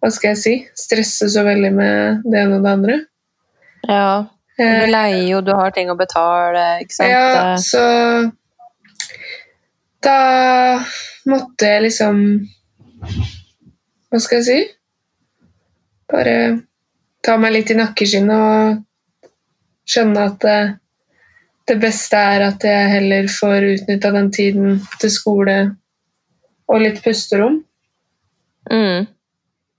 Hva 0.00 0.08
skal 0.14 0.30
jeg 0.32 0.40
si? 0.40 0.52
Stresse 0.78 1.26
så 1.28 1.42
veldig 1.44 1.70
med 1.76 2.22
det 2.24 2.38
ene 2.40 2.56
og 2.56 2.62
det 2.64 2.70
andre. 2.72 2.94
Ja. 3.84 4.04
Du 4.60 4.64
Eh, 4.66 4.90
leier 4.90 5.24
jo, 5.24 5.40
du 5.40 5.54
har 5.56 5.72
ting 5.72 5.88
å 5.88 5.96
betale, 5.96 6.82
ikke 6.82 6.92
sant. 6.92 7.08
Ja, 7.08 7.56
så 7.56 8.32
Da 10.02 10.80
måtte 11.28 11.68
jeg 11.68 11.82
liksom 11.86 12.18
Hva 14.10 14.20
skal 14.20 14.40
jeg 14.40 14.44
si? 14.44 14.58
Bare 16.10 16.34
ta 17.24 17.36
meg 17.40 17.52
litt 17.54 17.72
i 17.72 17.76
nakkeskinnet 17.78 18.36
og 18.36 18.84
skjønne 19.88 20.24
at 20.30 20.38
det, 20.44 20.58
det 21.68 21.76
beste 21.80 22.16
er 22.16 22.44
at 22.48 22.64
jeg 22.64 22.92
heller 22.94 23.28
får 23.30 23.66
utnytta 23.74 24.12
den 24.16 24.30
tiden 24.34 24.80
til 25.00 25.12
skole 25.12 25.56
og 26.70 26.80
litt 26.82 27.00
pusterom. 27.04 27.60
Mm. 28.70 29.06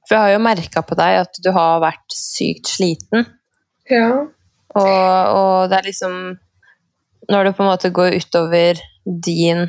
For 0.07 0.15
jeg 0.15 0.21
har 0.21 0.33
jo 0.35 0.43
merka 0.45 0.85
på 0.85 0.97
deg 0.99 1.21
at 1.25 1.41
du 1.43 1.49
har 1.55 1.81
vært 1.83 2.15
sykt 2.15 2.71
sliten. 2.71 3.25
Ja. 3.89 4.27
Og, 4.71 5.35
og 5.35 5.69
det 5.71 5.77
er 5.77 5.87
liksom 5.89 6.13
Når 7.31 7.43
det 7.43 7.55
på 7.57 7.63
en 7.63 7.69
måte 7.69 7.91
går 7.91 8.15
utover 8.21 8.79
din 9.03 9.65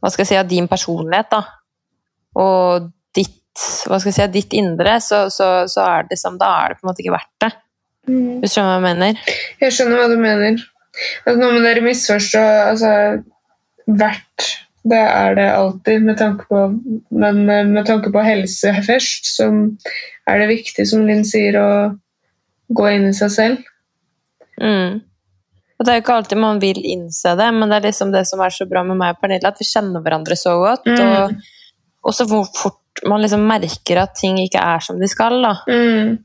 Hva 0.00 0.10
skal 0.10 0.24
jeg 0.24 0.30
si, 0.32 0.38
din 0.50 0.66
personlighet, 0.70 1.28
da, 1.30 1.42
og 2.40 2.88
ditt 3.14 3.36
hva 3.86 3.98
skal 4.00 4.10
jeg 4.10 4.16
si, 4.16 4.26
ditt 4.32 4.54
indre, 4.56 4.96
så, 5.04 5.26
så, 5.30 5.66
så 5.70 5.84
er 5.84 6.06
det 6.06 6.16
liksom 6.16 6.38
Da 6.40 6.50
er 6.62 6.72
det 6.72 6.80
på 6.80 6.86
en 6.86 6.90
måte 6.90 7.04
ikke 7.04 7.16
verdt 7.16 7.44
det. 7.44 7.50
Mm. 8.08 8.38
Hvis 8.40 8.54
du 8.54 8.56
skjønner 8.56 8.70
hva 8.70 8.78
jeg 8.78 8.86
mener? 8.86 9.34
Jeg 9.60 9.76
skjønner 9.76 10.00
hva 10.00 10.08
du 10.08 10.16
mener. 10.22 10.64
Altså, 11.24 11.36
nå 11.38 11.50
må 11.52 11.60
dere 11.64 11.84
misforstå 11.84 12.44
altså, 12.70 12.92
Verdt, 14.00 14.46
det 14.90 15.00
er 15.00 15.34
det 15.36 15.46
alltid, 15.52 16.04
med 16.06 16.16
tanke 16.20 16.46
på, 16.48 16.60
men 17.10 17.42
med 17.46 17.82
tanke 17.88 18.12
på 18.14 18.22
helse 18.24 18.72
først, 18.86 19.26
så 19.36 19.48
er 20.30 20.40
det 20.40 20.50
viktig, 20.52 20.86
som 20.88 21.02
Linn 21.08 21.24
sier, 21.26 21.58
å 21.58 22.76
gå 22.76 22.86
inn 22.94 23.08
i 23.08 23.16
seg 23.16 23.32
selv. 23.34 23.69
Mm. 24.60 25.00
Og 25.80 25.86
det 25.86 25.92
er 25.92 25.96
jo 25.98 26.02
ikke 26.04 26.16
alltid 26.20 26.38
man 26.42 26.58
vil 26.60 26.80
innse 26.84 27.32
det, 27.38 27.46
men 27.56 27.70
det 27.72 27.78
er 27.78 27.86
liksom 27.88 28.10
det 28.12 28.26
som 28.28 28.40
er 28.44 28.52
så 28.52 28.66
bra 28.68 28.82
med 28.84 28.98
meg 29.00 29.14
og 29.14 29.20
Pernille, 29.22 29.48
at 29.48 29.60
vi 29.62 29.64
kjenner 29.64 30.02
hverandre 30.04 30.36
så 30.36 30.52
godt. 30.60 30.84
Mm. 30.90 31.38
Og, 32.04 32.12
så 32.16 32.26
hvor 32.28 32.44
fort 32.52 33.00
man 33.08 33.22
liksom 33.24 33.46
merker 33.48 34.02
at 34.02 34.12
ting 34.20 34.36
ikke 34.42 34.60
er 34.60 34.82
som 34.84 34.98
de 35.00 35.08
skal. 35.08 35.38
da. 35.44 35.54
Mm. 35.70 36.18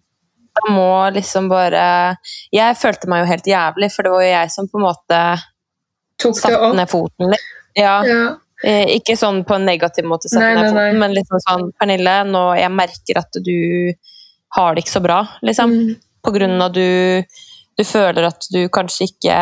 Da 0.56 0.72
må 0.72 0.88
liksom 1.12 1.50
bare 1.51 2.15
Jeg 2.56 2.77
følte 2.80 3.10
meg 3.12 3.24
jo 3.25 3.32
helt 3.32 3.48
jævlig, 3.48 3.89
for 3.92 4.04
det 4.08 4.12
var 4.13 4.24
jo 4.24 4.30
jeg 4.34 4.51
som 4.54 4.68
på 4.72 4.80
en 4.80 4.86
måte 4.88 5.18
Tok 6.24 6.38
satte 6.39 6.70
ned 6.77 6.88
foten 6.88 7.32
litt. 7.34 7.48
Ja, 7.75 7.98
Ja. 8.08 8.22
eh, 8.63 8.86
ikke 8.96 9.18
sånn 9.20 9.42
på 9.44 9.56
en 9.58 9.65
negativ 9.68 10.06
måte, 10.08 10.30
satte 10.32 10.46
Nei, 10.48 10.54
ned 10.62 10.74
nei, 10.74 10.92
nei. 10.92 11.00
men 11.00 11.12
liksom 11.15 11.42
sånn 11.44 11.65
Pernille, 11.80 12.13
nå 12.32 12.44
jeg 12.56 12.72
merker 12.72 13.20
at 13.20 13.36
du 13.44 13.92
har 14.56 14.75
det 14.75 14.84
ikke 14.86 14.96
så 14.96 15.04
bra, 15.04 15.18
liksom. 15.44 15.72
Mm. 15.75 15.96
På 16.24 16.32
grunn 16.32 16.62
av 16.63 16.72
du, 16.72 17.24
du 17.77 17.84
føler 17.84 18.29
at 18.29 18.48
du 18.53 18.65
kanskje 18.74 19.10
ikke 19.10 19.38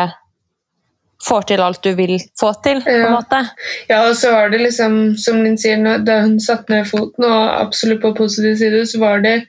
får 1.24 1.46
til 1.48 1.62
alt 1.64 1.84
du 1.84 1.94
vil 1.96 2.18
få 2.40 2.50
til, 2.64 2.82
på 2.84 2.92
en 2.92 3.14
måte. 3.14 3.40
ja, 3.88 4.02
og 4.08 4.16
så 4.18 4.32
var 4.34 4.50
det 4.52 4.60
liksom, 4.64 5.14
som 5.20 5.40
Linn 5.44 5.56
sier, 5.60 5.80
da 6.04 6.20
hun 6.24 6.36
satte 6.42 6.72
ned 6.72 6.88
foten, 6.90 7.24
og 7.24 7.54
absolutt 7.62 8.02
på 8.02 8.14
positiv 8.18 8.58
side, 8.60 8.84
så 8.90 9.00
var 9.02 9.24
det 9.24 9.40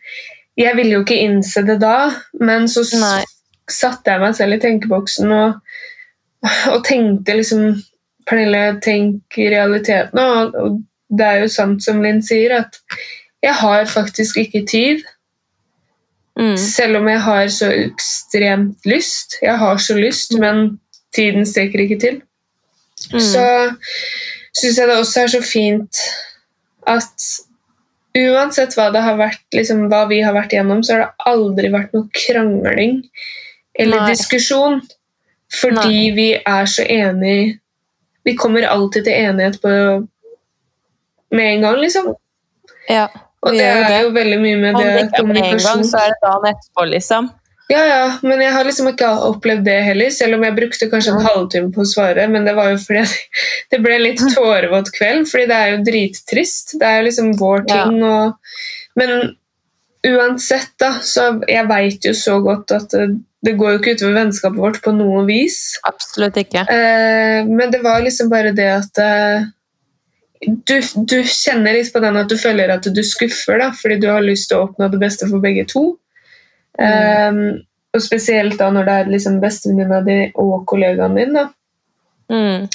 Jeg 0.55 0.71
ville 0.77 0.93
jo 0.93 1.01
ikke 1.03 1.19
innse 1.19 1.65
det 1.67 1.81
da, 1.81 2.13
men 2.39 2.69
så 2.71 2.85
Nei. 2.95 3.25
satte 3.67 4.13
jeg 4.13 4.21
meg 4.21 4.37
selv 4.37 4.55
i 4.55 4.59
tenkeboksen 4.63 5.33
og, 5.35 5.57
og 6.71 6.85
tenkte 6.87 7.35
liksom 7.35 7.73
Pernille, 8.25 8.79
tenk 8.81 9.35
realiteten. 9.35 10.17
Og, 10.17 10.55
og 10.55 10.77
det 11.11 11.27
er 11.27 11.43
jo 11.43 11.51
sant 11.51 11.83
som 11.83 11.99
Linn 12.01 12.23
sier, 12.23 12.55
at 12.63 12.79
jeg 13.43 13.53
har 13.59 13.83
faktisk 13.91 14.39
ikke 14.41 14.63
tid. 14.69 15.03
Mm. 16.39 16.57
Selv 16.59 16.99
om 16.99 17.07
jeg 17.07 17.21
har 17.23 17.47
så 17.53 17.69
ekstremt 17.71 18.87
lyst. 18.89 19.37
Jeg 19.41 19.57
har 19.57 19.77
så 19.77 19.95
lyst, 19.97 20.35
men 20.39 20.79
tiden 21.15 21.45
strekker 21.47 21.85
ikke 21.85 21.99
til. 21.99 22.21
Mm. 23.13 23.19
Så 23.19 23.45
syns 24.55 24.79
jeg 24.79 24.89
det 24.89 24.97
også 24.97 25.21
er 25.21 25.31
så 25.35 25.41
fint 25.43 26.01
at 26.87 27.27
uansett 28.15 28.75
hva 28.77 28.89
det 28.93 29.03
har 29.03 29.17
vært, 29.19 29.43
liksom, 29.55 29.87
hva 29.91 30.05
vi 30.11 30.21
har 30.23 30.35
vært 30.35 30.55
gjennom, 30.55 30.83
så 30.83 30.95
har 30.95 31.03
det 31.03 31.29
aldri 31.31 31.71
vært 31.73 31.95
noe 31.95 32.07
krangling 32.15 33.01
eller 33.79 34.05
Nei. 34.05 34.11
diskusjon. 34.13 34.79
Fordi 35.55 36.09
vi 36.15 36.31
er 36.41 36.65
så 36.65 36.81
enige 36.89 37.59
Vi 38.25 38.33
kommer 38.33 38.65
alltid 38.65 39.03
til 39.05 39.13
enighet 39.13 39.59
på 39.61 39.69
med 41.29 41.49
en 41.51 41.61
gang, 41.61 41.75
liksom. 41.77 42.07
Ja, 42.89 43.05
Og 43.45 43.53
det 43.53 43.65
er 43.69 44.03
jo 44.03 44.11
veldig 44.15 44.37
mye 44.41 44.59
med 44.61 44.77
det 44.79 44.85
en 44.85 44.95
gang, 44.97 45.09
kommunikasjon. 45.19 45.83
så 45.87 45.99
er 46.01 46.13
det 46.15 46.21
dagen 46.25 46.47
etterpå, 46.51 46.85
liksom. 46.91 47.27
Ja, 47.69 47.79
ja, 47.89 48.01
men 48.21 48.41
jeg 48.43 48.51
har 48.53 48.63
liksom 48.67 48.87
ikke 48.91 49.07
opplevd 49.25 49.63
det 49.65 49.77
heller, 49.87 50.11
selv 50.13 50.35
om 50.37 50.43
jeg 50.45 50.53
brukte 50.57 50.89
kanskje 50.91 51.13
en 51.15 51.23
Ja. 51.23 51.29
halvtime 51.33 51.71
på 51.73 51.81
å 51.81 51.87
svare, 51.89 52.27
men 52.29 52.45
det 52.45 52.53
var 52.57 52.69
jo 52.73 52.77
fordi 52.77 53.05
det 53.71 53.79
ble 53.81 53.95
litt 54.03 54.21
tårevåt 54.35 54.91
kveld, 54.93 55.25
fordi 55.31 55.47
det 55.49 55.57
er 55.61 55.71
jo 55.73 55.79
drittrist. 55.87 56.75
Det 56.79 56.85
er 56.91 57.01
liksom 57.07 57.31
vår 57.39 57.65
Ja. 57.69 57.83
ting, 57.85 58.03
og 58.03 58.35
Men 58.95 59.35
uansett, 60.05 60.69
da, 60.79 60.91
så 61.01 61.41
jeg 61.49 61.65
veit 61.67 62.05
jo 62.05 62.13
så 62.13 62.37
godt 62.45 62.71
at 62.71 62.89
det, 62.93 63.07
det 63.43 63.55
går 63.57 63.73
jo 63.73 63.79
ikke 63.81 63.95
utover 63.97 64.13
vennskapet 64.19 64.61
vårt 64.61 64.77
på 64.85 64.93
noe 64.95 65.25
vis. 65.27 65.57
Absolutt 65.89 66.37
ikke. 66.37 66.61
Eh, 66.69 67.43
men 67.49 67.71
det 67.73 67.81
var 67.83 67.99
liksom 68.05 68.29
bare 68.31 68.53
det 68.55 68.69
at 68.77 69.01
eh, 69.01 69.47
du, 70.45 70.75
du 71.09 71.17
kjenner 71.23 71.77
litt 71.77 71.93
på 71.93 72.01
den 72.03 72.17
at 72.19 72.31
du 72.31 72.37
føler 72.39 72.73
at 72.73 72.87
du 72.87 73.03
skuffer, 73.05 73.59
da, 73.61 73.71
fordi 73.75 73.99
du 74.03 74.09
har 74.11 74.25
lyst 74.25 74.49
til 74.51 74.59
å 74.59 74.67
oppnå 74.69 74.89
det 74.93 75.01
beste 75.01 75.29
for 75.29 75.43
begge 75.43 75.65
to. 75.71 75.85
Eh, 76.79 77.39
og 77.95 78.03
spesielt 78.03 78.59
da 78.59 78.67
når 78.73 78.87
det 78.87 78.95
er 78.99 79.13
liksom 79.13 79.39
bestevenninna 79.43 80.01
di 80.05 80.19
og 80.41 80.65
kollegaen 80.69 81.15
din. 81.17 81.35
da. 81.37 81.47
Mm. 82.31 82.67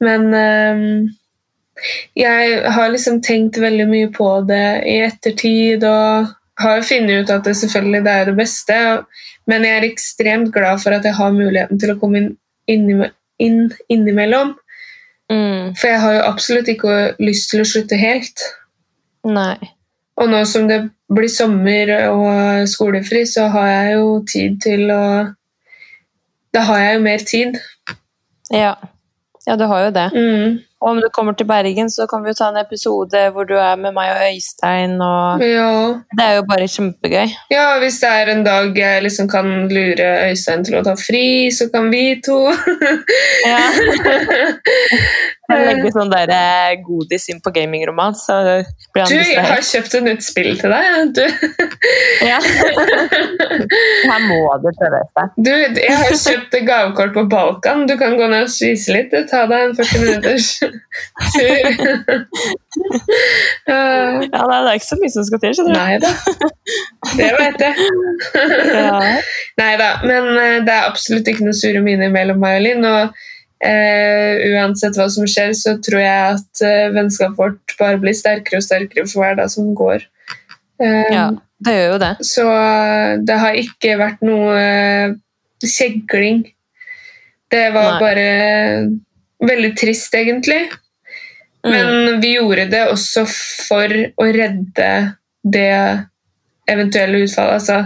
Men 0.00 0.26
um, 0.34 1.08
jeg 2.18 2.60
har 2.74 2.92
liksom 2.92 3.20
tenkt 3.24 3.60
veldig 3.60 3.86
mye 3.90 4.10
på 4.14 4.28
det 4.48 4.66
i 4.88 5.00
ettertid 5.04 5.84
og 5.86 6.32
har 6.60 6.84
funnet 6.84 7.24
ut 7.24 7.32
at 7.32 7.46
det 7.46 7.56
selvfølgelig 7.56 8.02
det 8.04 8.16
er 8.16 8.30
det 8.30 8.36
beste. 8.40 8.80
Men 9.48 9.64
jeg 9.66 9.78
er 9.78 9.88
ekstremt 9.88 10.52
glad 10.54 10.82
for 10.82 10.96
at 10.96 11.06
jeg 11.06 11.16
har 11.16 11.36
muligheten 11.36 11.80
til 11.80 11.94
å 11.94 11.98
komme 12.00 12.20
inn, 12.20 12.34
innime- 12.68 13.12
inn 13.40 13.70
innimellom. 13.88 14.56
Mm. 15.30 15.74
For 15.78 15.86
jeg 15.88 16.00
har 16.02 16.14
jo 16.16 16.22
absolutt 16.26 16.68
ikke 16.68 16.96
lyst 17.22 17.52
til 17.52 17.62
å 17.62 17.68
slutte 17.68 17.98
helt. 18.00 18.46
Nei. 19.26 19.56
Og 20.20 20.28
nå 20.28 20.40
som 20.48 20.66
det 20.68 20.80
blir 21.12 21.30
sommer 21.32 21.92
og 22.10 22.68
skolefri, 22.68 23.22
så 23.28 23.46
har 23.54 23.68
jeg 23.70 23.98
jo 23.98 24.08
tid 24.28 24.58
til 24.62 24.90
å 24.94 25.04
Da 26.50 26.64
har 26.66 26.80
jeg 26.82 26.94
jo 26.96 27.02
mer 27.04 27.20
tid. 27.22 27.58
Ja. 28.50 28.74
Ja, 29.46 29.56
du 29.56 29.64
har 29.66 29.86
jo 29.86 29.90
det. 29.94 30.08
Mm. 30.14 30.58
Og 30.80 30.88
om 30.94 30.98
du 31.00 31.08
kommer 31.12 31.32
til 31.36 31.44
Bergen, 31.48 31.90
så 31.92 32.06
kan 32.08 32.22
vi 32.24 32.30
jo 32.32 32.36
ta 32.38 32.46
en 32.48 32.56
episode 32.60 33.20
hvor 33.34 33.44
du 33.44 33.52
er 33.60 33.76
med 33.76 33.92
meg 33.92 34.10
og 34.14 34.20
Øystein. 34.30 34.94
og 35.00 35.42
Ja. 35.44 35.72
Det 36.16 36.24
er 36.24 36.34
jo 36.38 36.44
bare 36.48 36.68
kjempegøy. 36.68 37.28
ja, 37.52 37.66
hvis 37.82 38.00
det 38.00 38.08
er 38.08 38.30
en 38.32 38.44
dag 38.44 38.76
jeg 38.78 39.02
liksom 39.02 39.28
kan 39.28 39.68
lure 39.68 40.08
Øystein 40.30 40.64
til 40.64 40.78
å 40.80 40.84
ta 40.84 40.94
fri, 40.96 41.50
så 41.52 41.68
kan 41.74 41.90
vi 41.92 42.20
to 42.24 42.38
Ja. 43.46 43.60
Jeg 45.50 45.66
legger 45.66 45.92
sånn 45.94 46.10
der 46.12 46.30
eh, 46.34 46.72
godis 46.86 47.26
inn 47.32 47.40
på 47.44 47.52
gamingroman, 47.54 48.14
så 48.18 48.38
blir 48.94 49.04
han 49.04 49.10
Du, 49.10 49.16
jeg 49.18 49.44
har 49.46 49.62
kjøpt 49.66 49.96
et 49.98 50.06
nytt 50.06 50.24
spill 50.26 50.52
til 50.60 50.74
deg. 50.74 51.14
Du, 51.16 51.24
Ja. 52.26 52.38
Her 52.40 54.20
må 54.26 54.38
du 54.62 54.68
prøve, 54.78 55.00
Øystein. 55.00 55.30
du 55.46 55.50
jeg 55.80 55.96
har 55.96 56.14
kjøpt 56.24 56.54
gavekort 56.68 57.12
på 57.16 57.24
Balkan. 57.32 57.86
Du 57.88 57.96
kan 58.00 58.16
gå 58.18 58.28
ned 58.30 58.46
og 58.46 58.52
spise 58.52 58.92
litt. 58.94 59.14
Ta 59.30 59.44
deg 59.50 59.70
en 59.70 59.76
40 59.78 60.04
minutters 60.04 60.48
tur. 60.60 60.70
Uh, 63.68 64.20
Ja, 64.34 64.44
det 64.46 64.70
er 64.70 64.78
ikke 64.78 64.86
så 64.90 64.98
mye 65.00 65.12
som 65.12 65.26
skal 65.26 65.40
til, 65.42 65.56
skjønner 65.56 65.74
du. 65.74 65.78
Nei 65.80 65.96
da. 66.02 66.12
Det 67.16 67.30
vet 67.38 67.64
jeg. 67.64 67.74
Ja. 68.76 68.98
Nei 69.60 69.72
da, 69.80 69.90
men 70.06 70.30
eh, 70.36 70.58
det 70.66 70.74
er 70.74 70.88
absolutt 70.88 71.28
ikke 71.30 71.46
noe 71.46 71.56
sure 71.56 71.82
miner 71.84 72.12
mellom 72.14 72.40
meg 72.42 72.60
og 72.60 72.64
Linn. 72.66 72.86
Og 72.86 73.02
eh, 73.64 74.40
uansett 74.54 74.96
hva 74.98 75.08
som 75.12 75.28
skjer, 75.28 75.52
så 75.56 75.76
tror 75.84 76.02
jeg 76.02 76.36
at 76.36 76.64
eh, 76.66 76.88
vennskapet 76.94 77.38
vårt 77.38 77.76
bare 77.80 78.00
blir 78.02 78.16
sterkere 78.16 78.60
og 78.60 78.66
sterkere 78.66 79.06
for 79.10 79.24
hver 79.24 79.38
dag 79.40 79.52
som 79.52 79.72
går. 79.78 80.06
Eh, 80.80 81.10
ja, 81.12 81.26
det 81.66 81.76
gjør 81.76 81.92
jo 81.94 82.00
det. 82.04 82.14
Så 82.26 82.46
det 83.28 83.40
har 83.44 83.60
ikke 83.60 83.98
vært 84.00 84.24
noe 84.24 84.60
kjegling. 85.60 86.44
Det 87.50 87.66
var 87.74 87.96
Nei. 87.96 88.00
bare 88.00 88.28
veldig 89.50 89.72
trist, 89.78 90.14
egentlig. 90.14 90.62
Mm. 91.66 91.72
Men 91.72 92.20
vi 92.22 92.34
gjorde 92.36 92.68
det 92.72 92.86
også 92.88 93.26
for 93.28 93.92
å 93.92 94.28
redde 94.32 94.90
det 95.42 95.72
eventuelle 96.70 97.24
utfallet. 97.24 97.58
Altså, 97.58 97.82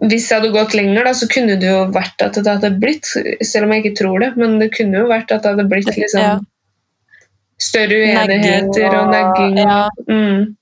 hvis 0.00 0.28
det 0.28 0.36
hadde 0.38 0.52
gått 0.54 0.74
lenger, 0.74 1.04
da, 1.04 1.12
så 1.16 1.28
kunne 1.28 1.58
det 1.60 1.68
jo 1.68 1.80
vært 1.92 2.22
at 2.24 2.38
det 2.38 2.48
hadde 2.48 2.70
blitt 2.80 3.04
Selv 3.44 3.66
om 3.66 3.74
jeg 3.74 3.84
ikke 3.84 3.98
tror 4.00 4.22
det, 4.24 4.30
men 4.40 4.58
det 4.62 4.70
kunne 4.76 5.02
jo 5.02 5.10
vært 5.10 5.34
at 5.34 5.44
det 5.44 5.52
hadde 5.52 5.68
blitt 5.68 5.90
liksom 5.92 6.20
Ja. 6.22 6.38
større 7.60 7.98
uenigheter 8.06 8.96
og 8.96 9.12
og- 9.12 9.58
ja. 9.58 9.88
Mm. 10.08 10.56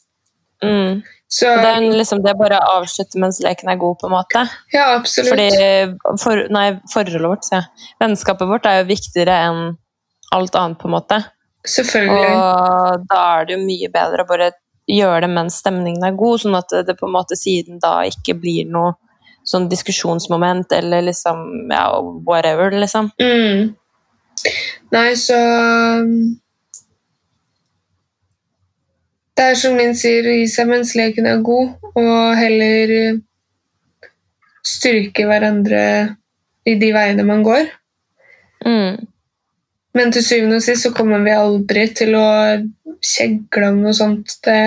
Mm. 0.62 1.02
Så 1.30 1.44
det 1.60 1.70
er 1.70 1.80
liksom 1.92 2.22
det 2.24 2.36
bare 2.38 2.58
å 2.58 2.80
avslutte 2.80 3.20
mens 3.20 3.38
leken 3.44 3.68
er 3.68 3.76
god, 3.76 3.98
på 4.00 4.06
en 4.08 4.16
måte. 4.16 4.48
ja, 4.72 4.96
absolutt. 4.96 5.28
Fordi 5.28 6.18
for, 6.18 6.48
Nei, 6.50 6.80
forholdet 6.92 7.28
vårt, 7.28 7.44
sier 7.44 7.60
jeg. 7.60 7.68
Vennskapet 8.00 8.48
vårt 8.48 8.66
er 8.66 8.82
jo 8.82 8.88
viktigere 8.88 9.36
enn 9.46 9.76
alt 10.32 10.54
annet, 10.56 10.78
på 10.78 10.88
en 10.88 10.94
måte. 10.96 11.24
Selvfølgelig. 11.66 12.30
Og 12.32 13.04
da 13.10 13.40
er 13.40 13.44
det 13.44 13.58
jo 13.58 13.66
mye 13.66 13.88
bedre 13.92 14.24
å 14.24 14.28
bare 14.28 14.52
gjøre 14.88 15.20
det 15.20 15.30
mens 15.30 15.60
stemningen 15.62 16.02
er 16.04 16.16
god, 16.16 16.40
sånn 16.40 16.56
at 16.56 16.86
det 16.86 16.96
på 16.98 17.06
en 17.06 17.12
måte 17.12 17.36
siden 17.36 17.78
da 17.78 18.00
ikke 18.08 18.40
blir 18.40 18.64
noe 18.66 18.94
sånn 19.48 19.68
diskusjonsmoment 19.70 20.72
eller 20.76 21.06
liksom 21.08 21.70
ja, 21.72 21.86
whatever, 22.26 22.74
liksom. 22.74 23.10
Mm. 23.22 23.72
Nei, 24.94 25.08
så 25.18 25.38
um, 25.38 26.12
Det 29.38 29.44
er 29.52 29.58
som 29.58 29.76
min 29.78 29.94
sier, 29.94 30.26
gi 30.34 30.46
seg 30.50 30.66
mens 30.66 30.96
leken 30.98 31.26
er 31.30 31.42
god, 31.46 31.76
og 31.94 32.38
heller 32.38 32.94
uh, 33.14 33.20
styrke 34.66 35.28
hverandre 35.28 35.82
i 36.66 36.74
de 36.80 36.88
veiene 36.94 37.26
man 37.26 37.44
går. 37.46 37.70
Mm. 38.66 39.06
Men 39.94 40.12
til 40.14 40.24
syvende 40.26 40.58
og 40.58 40.66
sist 40.66 40.84
så 40.86 40.92
kommer 40.94 41.22
vi 41.22 41.34
aldri 41.34 41.86
til 41.96 42.18
å 42.18 42.26
kjegle 42.98 43.70
om 43.72 43.80
noe 43.84 43.94
sånt. 43.96 44.36
Det, 44.44 44.58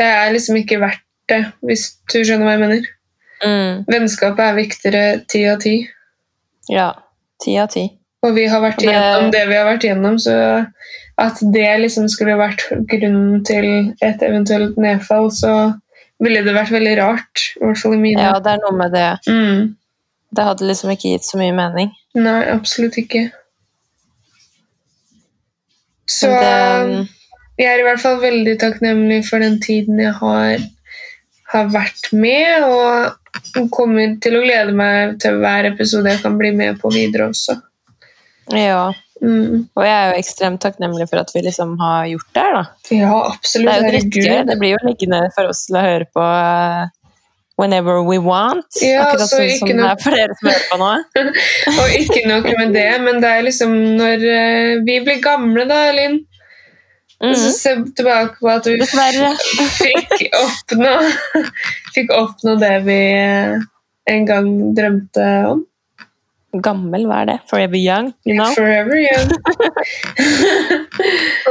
det 0.00 0.08
er 0.08 0.32
liksom 0.34 0.58
ikke 0.60 0.80
verdt 0.82 1.04
det, 1.30 1.44
hvis 1.64 1.90
du 2.12 2.18
skjønner 2.20 2.48
hva 2.48 2.56
jeg 2.56 2.64
mener. 2.64 2.90
Mm. 3.42 3.84
Vennskapet 3.90 4.44
er 4.44 4.54
viktigere 4.54 5.24
ti 5.28 5.44
av 5.50 5.58
ti. 5.60 5.88
Ja. 6.70 6.92
Ti 7.42 7.56
av 7.58 7.68
ti. 7.72 7.88
Og 8.22 8.34
vi 8.36 8.46
har 8.46 8.60
vært 8.62 8.78
Det- 8.78 9.32
det 9.32 9.48
vi 9.48 9.54
har 9.54 9.66
vært 9.66 9.84
igjennom, 9.84 10.18
så 10.18 10.66
at 11.18 11.38
det 11.52 11.80
liksom 11.80 12.08
skulle 12.08 12.36
vært 12.38 12.62
grunnen 12.86 13.44
til 13.44 13.94
et 14.00 14.22
eventuelt 14.22 14.76
nedfall, 14.78 15.30
så 15.30 15.74
ville 16.20 16.44
det 16.44 16.54
vært 16.54 16.70
veldig 16.70 16.96
rart. 16.98 17.42
I 17.60 17.64
hvert 17.64 17.78
fall 17.78 17.94
i 17.94 17.96
mine. 17.96 18.20
Ja, 18.22 18.38
det 18.38 18.52
er 18.52 18.58
noe 18.62 18.76
med 18.78 18.92
det. 18.92 19.18
Mm. 19.26 19.76
Det 20.34 20.44
hadde 20.44 20.68
liksom 20.68 20.90
ikke 20.90 21.12
gitt 21.12 21.24
så 21.26 21.36
mye 21.36 21.52
mening. 21.52 21.90
Nei, 22.14 22.44
absolutt 22.48 22.96
ikke. 22.96 23.32
Så 26.08 26.28
Det- 26.28 27.08
jeg 27.58 27.66
er 27.66 27.78
i 27.80 27.82
hvert 27.82 28.00
fall 28.00 28.20
veldig 28.20 28.58
takknemlig 28.58 29.24
for 29.28 29.38
den 29.38 29.60
tiden 29.60 29.98
jeg 29.98 30.12
har, 30.12 30.58
har 31.52 31.70
vært 31.72 32.12
med, 32.16 32.64
og 32.66 33.68
kommer 33.72 34.16
til 34.22 34.38
å 34.38 34.42
glede 34.44 34.74
meg 34.76 35.18
til 35.22 35.38
hver 35.42 35.68
episode 35.72 36.12
jeg 36.12 36.22
kan 36.24 36.36
bli 36.40 36.52
med 36.56 36.80
på 36.80 36.92
videre 36.92 37.30
også. 37.32 37.58
Ja. 38.52 38.90
Mm. 39.22 39.68
Og 39.78 39.84
jeg 39.86 39.92
er 39.94 40.08
jo 40.10 40.18
ekstremt 40.18 40.62
takknemlig 40.64 41.06
for 41.10 41.22
at 41.22 41.30
vi 41.34 41.44
liksom 41.44 41.76
har 41.80 42.08
gjort 42.10 42.32
det 42.34 42.42
her, 42.42 42.56
da. 42.56 42.64
Ja, 42.90 43.18
absolutt. 43.30 43.68
Det 43.68 43.74
er 43.74 43.84
jo 43.84 43.92
dritgøy. 43.92 44.32
Det 44.48 44.58
blir 44.58 44.74
jo 44.74 44.82
liggende 44.88 45.22
for 45.36 45.52
oss 45.52 45.62
til 45.68 45.78
å 45.78 45.84
høre 45.84 46.08
på 46.10 46.24
eh, 46.26 46.90
whenever 47.60 48.02
we 48.08 48.18
want. 48.18 48.66
Ja, 48.82 49.06
Akkurat 49.06 49.30
så 49.30 49.38
sånn 49.38 49.54
som 49.60 49.70
det 49.70 49.86
er 49.92 50.02
for 50.02 50.18
dere 50.18 50.36
som 50.40 50.50
hører 50.50 50.66
på 50.72 50.80
nå. 50.82 50.90
Og 51.84 51.96
ikke 52.00 52.26
nok 52.26 52.50
med 52.58 52.74
det, 52.74 52.90
men 53.06 53.22
det 53.22 53.30
er 53.30 53.46
liksom 53.46 53.78
når 54.00 54.26
eh, 54.26 54.74
vi 54.88 54.98
blir 55.06 55.22
gamle, 55.22 55.68
da, 55.70 55.84
Linn 55.94 56.22
Så 57.22 57.28
Mhm. 57.30 57.50
se 57.54 57.72
tilbake 57.96 58.34
på 58.40 58.48
at 58.50 58.66
vi 58.66 58.78
fikk 59.78 60.22
oppnå 60.34 60.94
Fikk 61.94 62.10
oppnå 62.16 62.56
det 62.58 62.72
vi 62.86 62.96
eh, 63.14 63.60
en 64.10 64.24
gang 64.26 64.48
drømte 64.74 65.26
om. 65.52 65.60
Gammel, 66.64 67.06
hva 67.08 67.20
er 67.22 67.26
det? 67.30 67.36
Forever 67.48 67.78
young, 67.78 68.10
you 68.26 68.34
know? 68.34 68.50
Forever 68.56 68.96
young. 68.98 69.30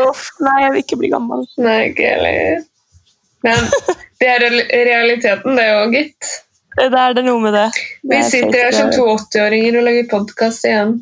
Uff, 0.08 0.28
nei, 0.44 0.58
jeg 0.66 0.72
vil 0.76 0.84
ikke 0.84 1.00
bli 1.02 1.10
gammel. 1.14 1.46
Nei, 1.62 1.78
ikke 1.90 2.10
heller. 2.12 2.62
Men 3.46 3.64
det 4.22 4.30
er 4.30 4.44
real- 4.44 4.70
realiteten, 4.92 5.58
det 5.58 5.66
òg, 5.74 5.96
gitt. 5.98 6.30
Det 6.78 6.88
er 6.94 7.16
det 7.18 7.24
noe 7.26 7.42
med 7.44 7.56
det. 7.58 7.66
det 8.04 8.12
Vi 8.12 8.20
er 8.20 8.28
sitter 8.30 8.60
her 8.68 8.76
som 8.78 8.92
to 8.94 9.08
80-åringer 9.16 9.80
og 9.82 9.88
lager 9.88 10.06
podkast 10.12 10.68
igjen. 10.70 10.94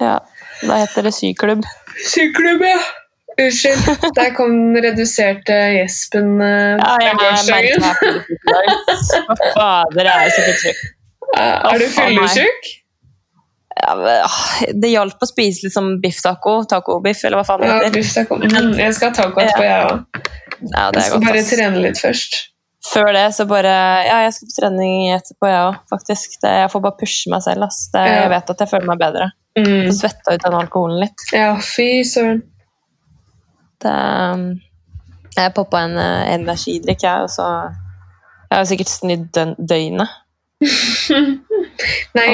Ja, 0.00 0.14
da 0.62 0.78
heter 0.84 1.08
det 1.08 1.14
syklubb. 1.16 1.66
Syklubb, 2.08 2.62
ja. 2.68 2.78
Unnskyld. 3.38 4.12
Der 4.16 4.32
kom 4.34 4.50
den 4.74 4.82
reduserte 4.82 5.54
gjespen 5.76 6.40
Ja, 6.42 6.96
meg 6.98 7.20
fyllesyk 7.22 7.68
i 7.68 7.78
dag. 7.84 7.96
Fader, 9.54 10.08
jeg 10.10 10.26
er 10.26 10.34
så 10.34 10.44
fortrykt. 10.48 10.84
Er 11.38 11.78
du 11.82 11.86
fyllesyk? 11.94 12.68
Ja, 13.78 13.94
ah, 14.26 14.38
det 14.74 14.90
hjalp 14.90 15.22
å 15.22 15.26
spise 15.30 15.68
litt 15.68 15.74
sånn 15.76 16.00
biff-taco, 16.02 16.56
taco-biff, 16.66 17.20
eller 17.28 17.38
hva 17.38 17.44
faen 17.46 17.62
det 17.62 17.68
heter. 17.70 18.00
Ja, 18.02 18.10
taco. 18.16 18.38
Mm, 18.42 18.72
jeg 18.80 18.96
skal 18.96 19.12
ha 19.12 19.14
taco 19.20 19.42
etterpå, 19.44 19.66
jeg 19.68 19.84
òg. 19.86 20.22
Ja, 20.72 20.88
Jeg 20.96 21.04
skal 21.04 21.12
godt, 21.20 21.26
bare 21.28 21.42
ass. 21.44 21.50
trene 21.52 21.82
litt 21.84 22.00
først. 22.02 22.38
Før 22.88 23.12
det 23.14 23.24
så 23.36 23.44
bare 23.46 23.70
Ja, 24.06 24.16
jeg 24.24 24.32
skal 24.34 24.48
på 24.50 24.54
trening 24.56 25.12
etterpå, 25.14 25.46
jeg 25.52 25.62
òg, 25.68 25.78
faktisk. 25.92 26.38
Det, 26.42 26.50
jeg 26.64 26.72
får 26.74 26.82
bare 26.88 26.98
pushe 26.98 27.30
meg 27.30 27.42
selv, 27.46 27.68
ass. 27.68 27.84
Det, 27.94 28.02
Ja. 28.02 28.18
Jeg 28.24 28.30
vet 28.34 28.50
at 28.56 28.58
jeg 28.64 28.72
føler 28.74 28.90
meg 28.90 28.98
bedre. 28.98 29.30
Mm. 29.58 29.92
Svetta 29.94 30.34
ut 30.34 30.42
den 30.42 30.58
alkoholen 30.58 30.98
litt. 31.04 31.26
Ja, 31.32 31.52
fy 31.62 32.02
søren. 32.02 32.42
Det, 33.82 33.96
um, 34.34 34.46
jeg 35.36 35.54
poppa 35.54 35.84
en 35.86 35.98
eh, 36.02 36.32
energidrikk, 36.34 37.02
jeg, 37.02 37.26
og 37.26 37.30
så 37.30 37.46
Jeg 38.48 38.56
har 38.56 38.64
sikkert 38.64 38.90
snydd 38.90 39.38
døgnet. 39.58 40.08
Nei, 42.18 42.30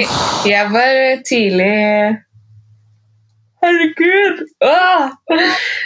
jeg 0.49 0.71
var 0.73 1.01
tidlig 1.29 1.75
Herregud! 3.65 4.41
Åh! 4.65 5.11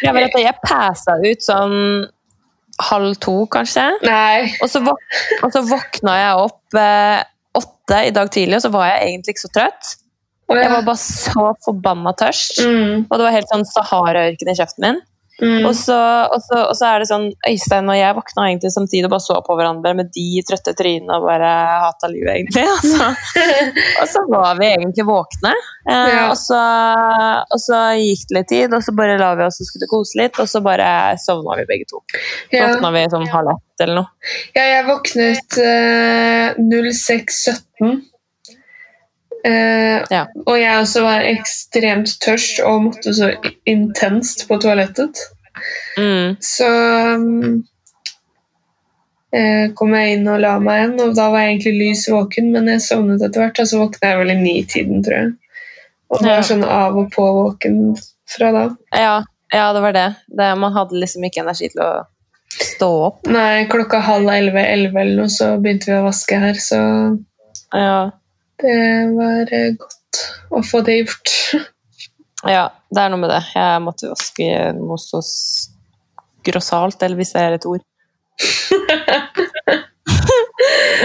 Jeg, 0.02 0.14
vet 0.14 0.34
at 0.34 0.42
jeg 0.42 0.54
passa 0.66 1.16
ut 1.22 1.44
sånn 1.46 1.76
halv 2.88 3.16
to, 3.22 3.34
kanskje. 3.50 3.84
Nei. 4.06 4.50
Og 4.62 4.70
så, 4.70 4.82
våk 4.86 5.02
og 5.42 5.54
så 5.54 5.62
våkna 5.66 6.14
jeg 6.18 6.44
opp 6.46 6.78
eh, 6.78 7.20
åtte 7.58 8.02
i 8.06 8.14
dag 8.14 8.30
tidlig, 8.34 8.58
og 8.58 8.66
så 8.66 8.72
var 8.74 8.90
jeg 8.92 9.12
egentlig 9.12 9.34
ikke 9.34 9.44
så 9.46 9.52
trøtt. 9.54 9.92
Å, 10.48 10.56
Jeg 10.56 10.72
var 10.72 10.84
bare 10.86 11.00
så 11.02 11.46
forbanna 11.64 12.14
tørst. 12.18 12.62
Mm. 12.64 13.06
Og 13.06 13.14
det 13.14 13.24
var 13.26 13.34
helt 13.34 13.52
sånn 13.52 13.66
Sahara-ørken 13.68 14.52
i 14.52 14.56
kjeften 14.58 14.86
min. 14.86 15.00
Mm. 15.38 15.66
Og, 15.68 15.74
så, 15.78 15.94
og, 16.34 16.40
så, 16.42 16.56
og 16.66 16.74
så 16.74 16.86
er 16.88 16.98
det 17.02 17.08
sånn 17.10 17.26
Øystein 17.46 17.86
og 17.92 17.94
jeg 17.94 18.16
våkna 18.16 18.48
egentlig 18.48 18.72
samtidig 18.74 19.06
og 19.06 19.12
bare 19.12 19.22
så 19.22 19.36
på 19.46 19.54
hverandre 19.58 19.92
med 19.94 20.08
de 20.16 20.24
trøtte 20.48 20.74
trynene 20.78 21.18
og 21.20 21.28
bare 21.28 21.50
hata 21.84 22.10
livet, 22.10 22.32
egentlig. 22.40 22.64
Og 22.72 22.82
så, 22.92 23.10
og 24.02 24.10
så 24.10 24.24
var 24.32 24.58
vi 24.58 24.70
egentlig 24.72 25.06
våkne. 25.08 25.54
Eh, 25.88 25.94
Ja. 26.08 26.24
og, 26.30 26.36
så, 26.40 26.58
og 27.54 27.60
så 27.62 27.78
gikk 28.00 28.26
det 28.28 28.36
litt 28.38 28.50
tid, 28.50 28.74
og 28.74 28.82
så 28.84 28.92
bare 28.96 29.16
la 29.20 29.30
vi 29.38 29.46
oss 29.46 29.60
og 29.62 29.68
skulle 29.70 29.88
kose 29.90 30.18
litt, 30.20 30.36
og 30.42 30.48
så 30.50 30.60
bare 30.64 30.90
sovna 31.22 31.56
vi 31.60 31.66
begge 31.70 31.86
to. 31.90 32.02
Ja. 32.52 32.72
våkna 32.72 32.90
vi 32.96 33.06
sånn 33.12 33.28
halv 33.32 33.54
ett 33.54 33.84
eller 33.84 34.00
noe. 34.00 34.10
ja, 34.56 34.64
jeg 34.74 34.86
våknet 34.88 35.58
eh, 35.62 36.58
06.17. 36.58 37.98
Eh, 39.44 40.04
Ja. 40.10 40.26
Og 40.46 40.58
jeg 40.58 40.78
også 40.80 41.02
var 41.04 41.20
ekstremt 41.28 42.16
tørst 42.24 42.60
og 42.64 42.82
måtte 42.88 43.12
så 43.14 43.32
intenst 43.66 44.46
på 44.48 44.58
toalettet. 44.60 45.18
Mm. 45.98 46.36
Så 46.42 46.66
eh, 49.32 49.70
kom 49.78 49.94
jeg 49.94 50.16
inn 50.18 50.28
og 50.30 50.40
la 50.42 50.56
meg 50.62 50.80
igjen, 50.82 50.96
og 51.04 51.14
da 51.18 51.28
var 51.32 51.44
jeg 51.44 51.56
egentlig 51.56 51.74
lys 51.82 52.04
våken, 52.12 52.50
men 52.54 52.70
jeg 52.72 52.84
sovnet 52.86 53.22
etter 53.26 53.44
hvert, 53.44 53.60
og 53.62 53.70
så 53.70 53.80
våkna 53.82 54.12
jeg 54.12 54.20
vel 54.22 54.34
i 54.34 54.38
ni-tiden, 54.42 55.02
tror 55.06 55.18
jeg. 55.20 55.32
Og 56.10 56.22
var 56.24 56.38
Ja. 56.38 56.42
sånn 56.42 56.64
av 56.64 56.96
og 56.96 57.10
på 57.12 57.22
våken 57.42 57.96
fra 58.28 58.52
da. 58.52 58.68
Ja, 58.96 59.16
ja, 59.52 59.72
det 59.72 59.82
var 59.82 59.92
det. 59.92 60.14
det. 60.28 60.54
Man 60.58 60.72
hadde 60.72 60.96
liksom 61.00 61.22
ikke 61.24 61.42
energi 61.44 61.68
til 61.68 61.82
å 61.82 62.06
stå 62.58 62.88
opp. 63.06 63.26
Nei, 63.26 63.66
klokka 63.68 64.00
halv 64.00 64.26
elleve, 64.28 64.64
elleve 64.64 65.00
eller 65.00 65.16
noe, 65.22 65.28
så 65.28 65.60
begynte 65.60 65.86
vi 65.92 65.98
å 65.98 66.06
vaske 66.08 66.38
her, 66.40 66.54
så 66.54 67.18
Ja. 67.74 68.10
Det 68.62 69.14
var 69.14 69.52
eh, 69.54 69.74
godt 69.78 70.22
å 70.50 70.62
få 70.66 70.80
det 70.86 70.96
gjort. 71.00 71.34
ja, 72.56 72.64
det 72.90 73.02
er 73.02 73.12
noe 73.12 73.22
med 73.22 73.30
det. 73.32 73.42
Jeg 73.54 73.84
måtte 73.84 74.10
vaske 74.12 74.48
noe 74.78 74.98
så 75.02 75.22
grossalt, 76.48 77.02
eller 77.02 77.18
hvis 77.20 77.34
det 77.36 77.44
er 77.44 77.58
et 77.58 77.68
ord. 77.68 77.84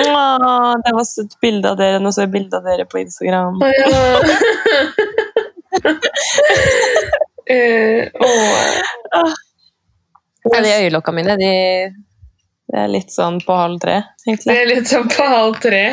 Åh, 0.04 0.74
det 0.86 0.92
var 0.94 1.06
et 1.24 1.36
bilde 1.42 1.70
av 1.70 1.78
dere. 1.78 2.00
Nå 2.02 2.12
så 2.13 2.26
jeg 2.26 2.34
bilde 2.34 2.58
av 2.58 2.66
dere 2.66 2.86
på 2.89 3.02
Instagram. 3.04 3.62
Å, 3.62 3.70
ja. 3.74 3.86
uh. 9.13 9.34
Ja, 10.44 10.60
de 10.60 10.72
øyelokka 10.74 11.13
mine, 11.16 11.38
de, 11.39 11.52
de 12.68 12.80
er 12.82 12.89
litt 12.92 13.13
sånn 13.13 13.38
på 13.46 13.56
halv 13.56 13.80
tre, 13.84 14.02
egentlig. 14.26 14.50
Det 14.50 14.58
er 14.60 14.68
litt 14.68 14.89
sånn 14.92 15.08
på 15.12 15.28
halv 15.30 15.60
tre. 15.63 15.84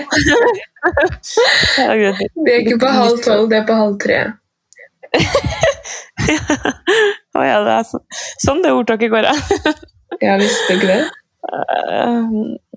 Det 0.87 2.53
er 2.53 2.63
ikke 2.63 2.79
på 2.83 2.91
halv 2.97 3.19
tolv, 3.25 3.49
det 3.51 3.59
er 3.61 3.67
på 3.69 3.77
halv 3.77 3.97
tre. 4.03 4.21
Å 7.37 7.43
ja, 7.45 7.59
det 7.67 7.73
er 7.75 7.85
så, 7.89 8.01
sånn 8.43 8.63
det 8.65 8.73
ordtaket 8.77 9.13
går, 9.13 9.29
ja. 9.31 9.35
Jeg 10.25 10.43
visste 10.43 10.77
ikke 10.77 10.91
det. 10.91 11.01
Eh, 11.51 12.25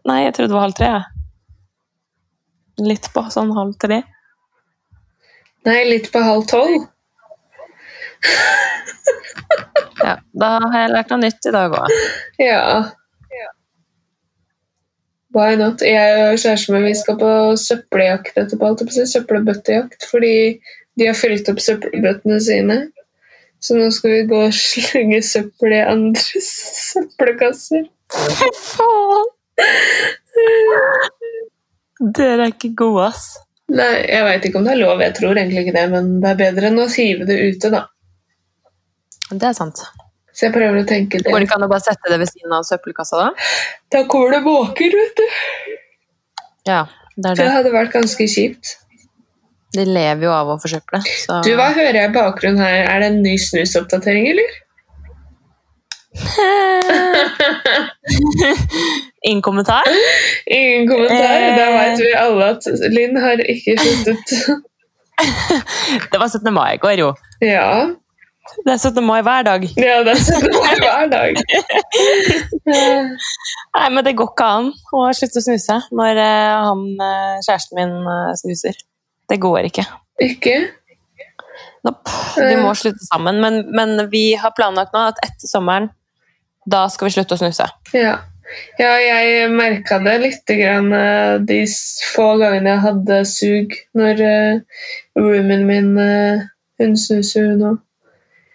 nei, 0.08 0.20
jeg 0.24 0.34
trodde 0.36 0.52
det 0.52 0.56
var 0.56 0.66
halv 0.68 0.76
tre. 0.78 0.90
jeg. 0.94 1.04
Litt 2.88 3.10
på 3.14 3.24
sånn 3.34 3.52
halv 3.58 3.74
tre. 3.82 4.00
Nei, 5.68 5.80
litt 5.90 6.08
på 6.14 6.22
halv 6.24 6.46
tolv. 6.50 6.86
Ja, 10.04 10.16
da 10.40 10.50
har 10.62 10.78
jeg 10.82 10.94
lært 10.94 11.12
noe 11.12 11.22
nytt 11.24 11.50
i 11.50 11.54
dag 11.56 11.76
òg. 11.78 11.98
Ja. 12.52 12.64
Why 15.34 15.58
not? 15.58 15.82
Jeg 15.82 16.28
og 16.30 16.38
kjæresten 16.38 16.76
min 16.76 16.88
vi 16.88 16.96
skal 16.98 17.18
på 17.18 17.30
søppeljakt 17.58 18.38
etterpå. 18.38 18.68
alt, 18.70 18.84
på 18.86 19.06
Søppelbøttejakt. 19.14 20.06
Fordi 20.12 20.36
de 21.00 21.08
har 21.10 21.18
fylt 21.18 21.50
opp 21.50 21.62
søppelbøttene 21.64 22.42
sine. 22.42 22.78
Så 23.64 23.78
nå 23.78 23.88
skal 23.96 24.12
vi 24.12 24.28
gå 24.28 24.42
og 24.50 24.54
slenge 24.54 25.22
søppel 25.24 25.74
i 25.78 25.82
andres 25.88 26.50
søppelkasser. 26.92 27.88
Fy 28.14 28.52
faen! 28.60 29.32
Dere 32.04 32.44
er 32.44 32.52
ikke 32.52 32.74
gode, 32.78 33.08
ass. 33.08 33.26
Nei, 33.74 34.04
Jeg 34.10 34.26
veit 34.28 34.46
ikke 34.46 34.60
om 34.60 34.68
det 34.68 34.74
er 34.76 34.82
lov, 34.82 35.02
jeg 35.02 35.16
tror 35.18 35.38
egentlig 35.40 35.64
ikke 35.64 35.76
det, 35.78 35.86
men 35.94 36.10
det 36.22 36.30
er 36.34 36.40
bedre 36.42 36.70
enn 36.70 36.82
å 36.84 36.90
hive 36.92 37.26
det 37.30 37.40
ute, 37.48 37.72
da. 37.74 37.86
Det 39.32 39.48
er 39.50 39.56
sant. 39.58 39.80
Så 40.44 40.50
jeg 40.50 40.56
prøver 40.58 40.82
å 40.82 40.84
tenke 40.84 41.22
Går 41.22 41.24
det 41.24 41.32
det. 41.40 41.46
ikke 41.48 41.56
an 41.56 41.64
å 41.64 41.70
bare 41.72 41.80
sette 41.86 42.10
det 42.12 42.18
ved 42.20 42.28
siden 42.28 42.52
av 42.58 42.66
søppelkassa, 42.68 43.16
da? 43.22 43.30
Da 43.96 44.02
kommer 44.12 44.34
det 44.36 44.42
måker, 44.44 44.92
vet 45.00 45.16
du. 45.22 45.28
Ja, 46.68 46.82
det 47.16 47.30
er 47.32 47.36
Det 47.38 47.46
det. 47.46 47.54
hadde 47.54 47.72
vært 47.72 47.94
ganske 47.96 48.28
kjipt. 48.28 48.74
De 49.74 49.86
lever 49.88 50.28
jo 50.28 50.34
av 50.36 50.52
å 50.52 50.58
forsøple. 50.62 51.00
Så 51.24 51.40
Du, 51.48 51.54
Hva 51.56 51.70
hører 51.74 51.96
jeg 52.02 52.10
i 52.12 52.14
bakgrunnen 52.14 52.60
her? 52.60 52.84
Er 52.92 53.00
det 53.00 53.08
en 53.14 53.22
ny 53.24 53.38
snusoppdatering, 53.40 54.28
eller? 54.34 54.52
Ingen 59.26 59.42
kommentar? 59.42 59.84
Ingen 60.46 60.88
kommentar. 60.88 61.42
Eh. 61.42 61.56
Da 61.58 61.72
vet 61.72 62.00
vi 62.04 62.12
alle 62.20 62.50
at 62.58 62.66
Linn 62.92 63.18
har 63.24 63.40
ikke 63.56 63.78
sluttet. 63.80 64.36
Det 66.12 66.20
var 66.20 66.28
17. 66.28 66.52
mai 66.54 66.74
i 66.76 66.78
går, 66.82 66.98
jo. 67.00 67.14
Ja, 67.46 67.88
Det 68.44 68.74
er 68.74 68.78
17. 68.78 69.04
mai 69.08 69.22
hver 69.24 69.46
dag. 69.48 69.64
ja 69.80 70.00
det 70.04 70.14
er 70.14 70.20
sånn 70.20 70.44
det 70.44 70.62
er 70.68 70.82
hver 70.84 71.12
dag. 71.12 71.38
Nei, 73.78 73.88
men 73.88 74.02
det 74.04 74.16
går 74.20 74.32
ikke 74.34 74.48
an 74.58 74.68
å 74.92 75.04
slutte 75.16 75.40
å 75.40 75.46
snuse 75.46 75.78
når 75.96 76.20
eh, 76.22 76.64
han, 76.68 76.82
eh, 77.08 77.38
kjæresten 77.46 77.80
min 77.80 77.94
eh, 78.12 78.34
snuser. 78.42 78.82
Det 79.32 79.38
går 79.42 79.70
ikke. 79.70 79.86
Ikke? 80.22 80.58
Nope. 81.88 82.12
Vi 82.36 82.58
må 82.60 82.74
slutte 82.78 83.08
sammen. 83.08 83.40
Men, 83.44 83.64
men 83.76 83.96
vi 84.12 84.26
har 84.40 84.54
planlagt 84.58 84.94
nå 84.96 85.06
at 85.14 85.24
etter 85.24 85.50
sommeren, 85.50 85.90
da 86.70 86.86
skal 86.92 87.10
vi 87.10 87.16
slutte 87.16 87.38
å 87.38 87.42
snuse. 87.42 87.70
Ja. 87.96 88.18
ja, 88.80 88.92
jeg 89.00 89.50
merka 89.56 90.02
det 90.04 90.18
litt 90.24 90.54
grann, 90.60 90.92
de 91.48 91.62
få 92.12 92.28
gangene 92.44 92.76
jeg 92.76 92.84
hadde 92.90 93.24
sug 93.28 93.76
når 94.00 94.22
uh, 94.24 94.84
roomien 95.20 95.66
min 95.68 95.92
uh, 95.96 96.46
Hun 96.82 96.96
snuser, 97.00 97.52
hun 97.54 97.68
òg. 97.72 97.82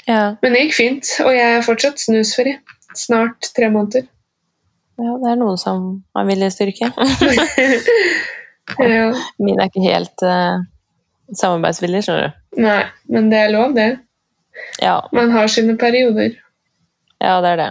Ja. 0.09 0.23
Men 0.43 0.55
det 0.55 0.65
gikk 0.65 0.77
fint, 0.79 1.11
og 1.25 1.35
jeg 1.37 1.59
er 1.59 1.67
fortsatt 1.67 2.01
snusfri. 2.01 2.57
Snart 2.97 3.51
tre 3.55 3.69
måneder. 3.71 4.07
ja, 4.99 5.15
det 5.23 5.31
er 5.31 5.37
noen 5.39 5.59
som 5.61 5.89
har 6.17 6.27
viljestyrke. 6.27 6.89
ja. 8.97 9.11
Min 9.39 9.61
er 9.61 9.69
ikke 9.69 9.85
helt 9.85 10.25
uh, 10.25 10.65
samarbeidsvillig, 11.37 12.03
skjønner 12.07 12.31
du. 12.31 12.63
Nei, 12.65 12.81
men 13.13 13.29
det 13.33 13.43
er 13.45 13.53
lov, 13.53 13.77
det. 13.77 13.91
Ja, 14.83 15.03
Man 15.15 15.31
har 15.31 15.47
sine 15.53 15.77
perioder. 15.79 16.33
ja, 17.21 17.37
det 17.45 17.53
er 17.53 17.61
det. 17.61 17.71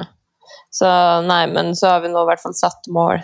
Så 0.71 0.88
nei, 1.26 1.43
men 1.52 1.73
så 1.76 1.95
har 1.95 2.06
vi 2.06 2.13
nå 2.13 2.21
i 2.21 2.30
hvert 2.30 2.43
fall 2.43 2.56
satt 2.56 2.88
mål 2.93 3.17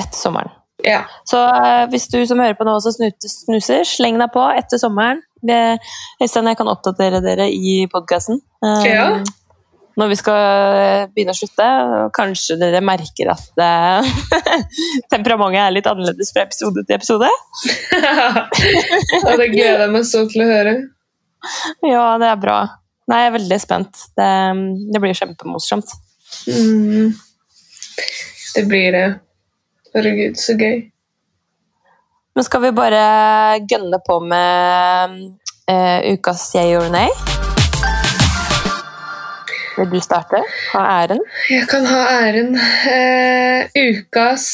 etter 0.00 0.18
sommeren. 0.18 0.52
Ja. 0.84 1.04
Så 1.24 1.38
uh, 1.40 1.86
hvis 1.92 2.08
du 2.12 2.18
som 2.28 2.42
hører 2.42 2.58
på 2.58 2.66
nå 2.66 2.74
også 2.76 2.92
snuter, 2.98 3.30
snuser, 3.30 3.86
sleng 3.88 4.18
deg 4.20 4.32
på 4.34 4.42
etter 4.58 4.80
sommeren. 4.82 5.22
Det- 5.42 5.78
Øystein, 6.22 6.46
jeg 6.48 6.56
kan 6.56 6.68
oppdatere 6.68 7.20
dere 7.24 7.48
i 7.52 7.86
podkasten. 7.92 8.40
Ja. 8.84 9.22
Når 9.96 10.08
vi 10.12 10.16
skal 10.20 10.36
eh, 10.76 11.06
begynne 11.08 11.32
å 11.32 11.36
slutte, 11.38 11.66
og 11.66 12.10
kanskje 12.16 12.58
dere 12.60 12.82
merker 12.84 13.30
at 13.32 13.60
uh, 13.60 14.04
temperamentet 15.12 15.62
er 15.62 15.72
litt 15.72 15.86
annerledes 15.88 16.34
fra 16.36 16.44
episode 16.44 16.84
til 16.84 16.98
episode. 16.98 17.30
og 19.24 19.38
det 19.40 19.46
gleder 19.54 19.86
jeg 19.86 19.94
meg 19.94 20.04
så 20.04 20.26
til 20.28 20.44
å 20.44 20.50
høre. 20.50 20.74
Ja, 21.86 22.18
det 22.20 22.28
er 22.28 22.42
bra. 22.42 22.58
Nei, 23.08 23.22
jeg 23.22 23.30
er 23.30 23.36
veldig 23.38 23.60
spent. 23.62 24.02
Det, 24.18 24.28
det 24.92 25.00
blir 25.00 25.16
kjempemorsomt. 25.16 25.94
Mm. 26.50 27.14
Det 28.56 28.64
blir 28.68 28.92
det. 28.92 29.06
Herregud, 29.94 30.36
så 30.42 30.58
gøy. 30.60 30.82
Men 32.36 32.44
skal 32.44 32.60
vi 32.66 32.70
bare 32.76 33.02
gønne 33.64 33.96
på 34.04 34.18
med 34.20 35.12
uh, 35.72 36.00
ukas 36.12 36.42
yay 36.52 36.74
or 36.76 36.90
nay? 36.92 37.08
Vil 39.78 39.88
du 39.88 39.96
starte? 40.04 40.42
Ha 40.74 40.82
æren? 40.98 41.22
Jeg 41.48 41.64
kan 41.70 41.88
ha 41.88 42.02
æren. 42.26 42.52
Uh, 42.60 43.72
ukas 43.72 44.50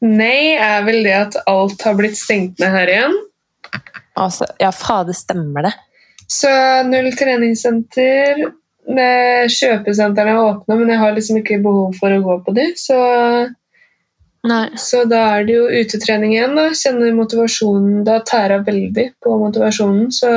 nei 0.00 0.56
er 0.56 0.80
vel 0.88 1.02
det 1.04 1.12
at 1.18 1.36
alt 1.52 1.84
har 1.84 1.98
blitt 2.00 2.16
stengt 2.16 2.56
ned 2.62 2.72
her 2.72 2.94
igjen. 2.94 3.18
Altså, 4.16 4.48
ja, 4.56 4.72
fader, 4.72 5.12
stemmer 5.12 5.68
det? 5.68 5.74
Så 6.32 6.48
null 6.88 7.12
treningssenter. 7.20 8.46
Eh, 8.86 9.44
Kjøpesentrene 9.50 10.32
er 10.32 10.40
åpne, 10.40 10.80
men 10.80 10.94
jeg 10.94 11.02
har 11.04 11.12
liksom 11.12 11.42
ikke 11.42 11.60
behov 11.68 11.96
for 12.00 12.16
å 12.16 12.22
gå 12.24 12.40
på 12.46 12.56
de. 12.56 12.70
Så, 12.80 12.96
Nei. 14.46 14.70
så 14.78 15.02
da 15.10 15.20
er 15.36 15.46
det 15.46 15.54
jo 15.56 15.64
utetrening 15.66 16.32
igjen. 16.36 16.54
da. 16.58 16.64
Kjenner 16.70 17.12
motivasjonen 17.16 18.04
Da 18.06 18.20
tærer 18.26 18.52
jeg 18.58 18.66
veldig 18.68 19.06
på 19.24 19.30
motivasjonen. 19.40 20.06
Så 20.14 20.30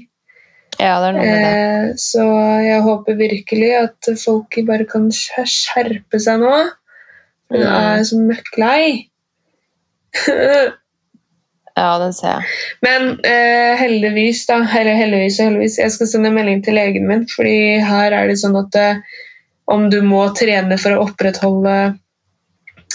Ja, 0.81 0.95
det 1.01 1.09
er 1.09 1.17
noe 1.17 1.25
med 1.25 1.45
det. 1.45 1.51
Eh, 1.51 1.91
så 2.03 2.25
jeg 2.65 2.81
håper 2.85 3.19
virkelig 3.19 3.71
at 3.79 4.09
folk 4.21 4.57
bare 4.67 4.87
kan 4.91 5.11
skjerpe 5.15 6.21
seg 6.21 6.41
nå. 6.43 6.55
For 7.49 7.61
nå 7.61 7.69
er 7.69 7.99
jeg 8.01 8.09
så 8.11 8.23
møkklei. 8.23 8.81
Ja, 11.75 11.97
den 11.99 12.13
ser 12.15 12.37
jeg. 12.37 12.43
Men 12.87 13.09
eh, 13.27 13.73
heldigvis, 13.81 14.45
da, 14.47 14.61
eller 14.79 14.95
heldigvis 14.95 15.41
og 15.41 15.49
heldigvis, 15.49 15.79
jeg 15.81 15.91
skal 15.91 16.07
sende 16.07 16.31
melding 16.31 16.61
til 16.63 16.77
legen 16.79 17.09
min, 17.09 17.25
fordi 17.33 17.81
her 17.83 18.15
er 18.15 18.31
det 18.31 18.37
sånn 18.39 18.55
at 18.61 18.77
eh, 18.79 19.01
om 19.75 19.89
du 19.91 19.97
må 20.07 20.21
trene 20.39 20.79
for 20.79 20.95
å 20.95 21.09
opprettholde 21.09 21.73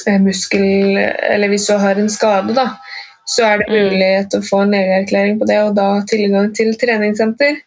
eh, 0.07 0.19
muskel, 0.23 0.95
eller 0.95 1.51
hvis 1.51 1.67
du 1.67 1.73
har 1.81 1.99
en 1.99 2.07
skade, 2.13 2.55
da, 2.55 2.69
så 3.27 3.49
er 3.49 3.59
det 3.59 3.67
Mm. 3.67 3.75
mulighet 3.89 4.31
til 4.31 4.39
å 4.39 4.47
få 4.47 4.61
en 4.63 4.71
legeerklæring 4.77 5.35
på 5.43 5.49
det, 5.51 5.59
og 5.67 5.75
da 5.75 5.89
tilgang 6.07 6.53
til 6.55 6.71
treningssenter. 6.79 7.59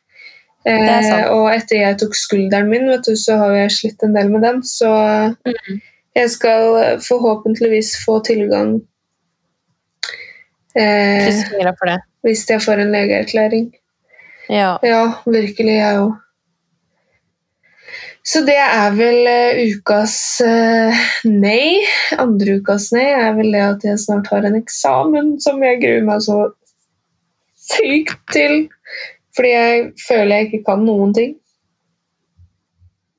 Eh, 0.68 1.24
og 1.34 1.48
etter 1.50 1.80
jeg 1.80 1.98
tok 1.98 2.14
skulderen 2.14 2.68
min, 2.70 2.86
vet 2.90 3.06
du, 3.08 3.16
så 3.18 3.36
har 3.40 3.56
jeg 3.56 3.74
slitt 3.76 4.04
en 4.06 4.14
del 4.14 4.30
med 4.30 4.44
den, 4.46 4.62
så 4.62 4.92
Mm. 5.44 5.80
jeg 6.14 6.30
skal 6.30 6.98
forhåpentligvis 7.02 7.96
få 8.04 8.20
tilgang 8.22 8.80
eh, 10.76 11.26
hvis 12.22 12.48
jeg 12.50 12.62
får 12.62 12.82
en 12.82 12.92
legeerklæring. 12.92 13.72
Ja. 14.48 14.76
Ja, 14.82 15.12
virkelig, 15.26 15.74
jeg 15.78 15.98
òg. 15.98 16.12
Så 18.22 18.44
det 18.46 18.54
er 18.54 18.92
vel 18.94 19.26
uh, 19.26 19.62
ukas 19.66 20.14
uh, 20.46 20.98
nei. 21.26 21.82
Andre 22.22 22.60
ukas 22.60 22.92
nei 22.94 23.08
er 23.10 23.32
vel 23.34 23.50
det 23.50 23.62
at 23.64 23.86
jeg 23.88 23.98
snart 23.98 24.30
har 24.30 24.46
en 24.46 24.58
eksamen 24.60 25.34
som 25.42 25.58
jeg 25.64 25.80
gruer 25.82 26.04
meg 26.06 26.22
så 26.22 26.36
sykt 27.58 28.20
til. 28.30 28.68
Fordi 29.36 29.52
jeg 29.52 29.84
føler 30.06 30.36
jeg 30.36 30.48
ikke 30.50 30.64
kan 30.66 30.84
noen 30.84 31.14
ting. 31.16 31.34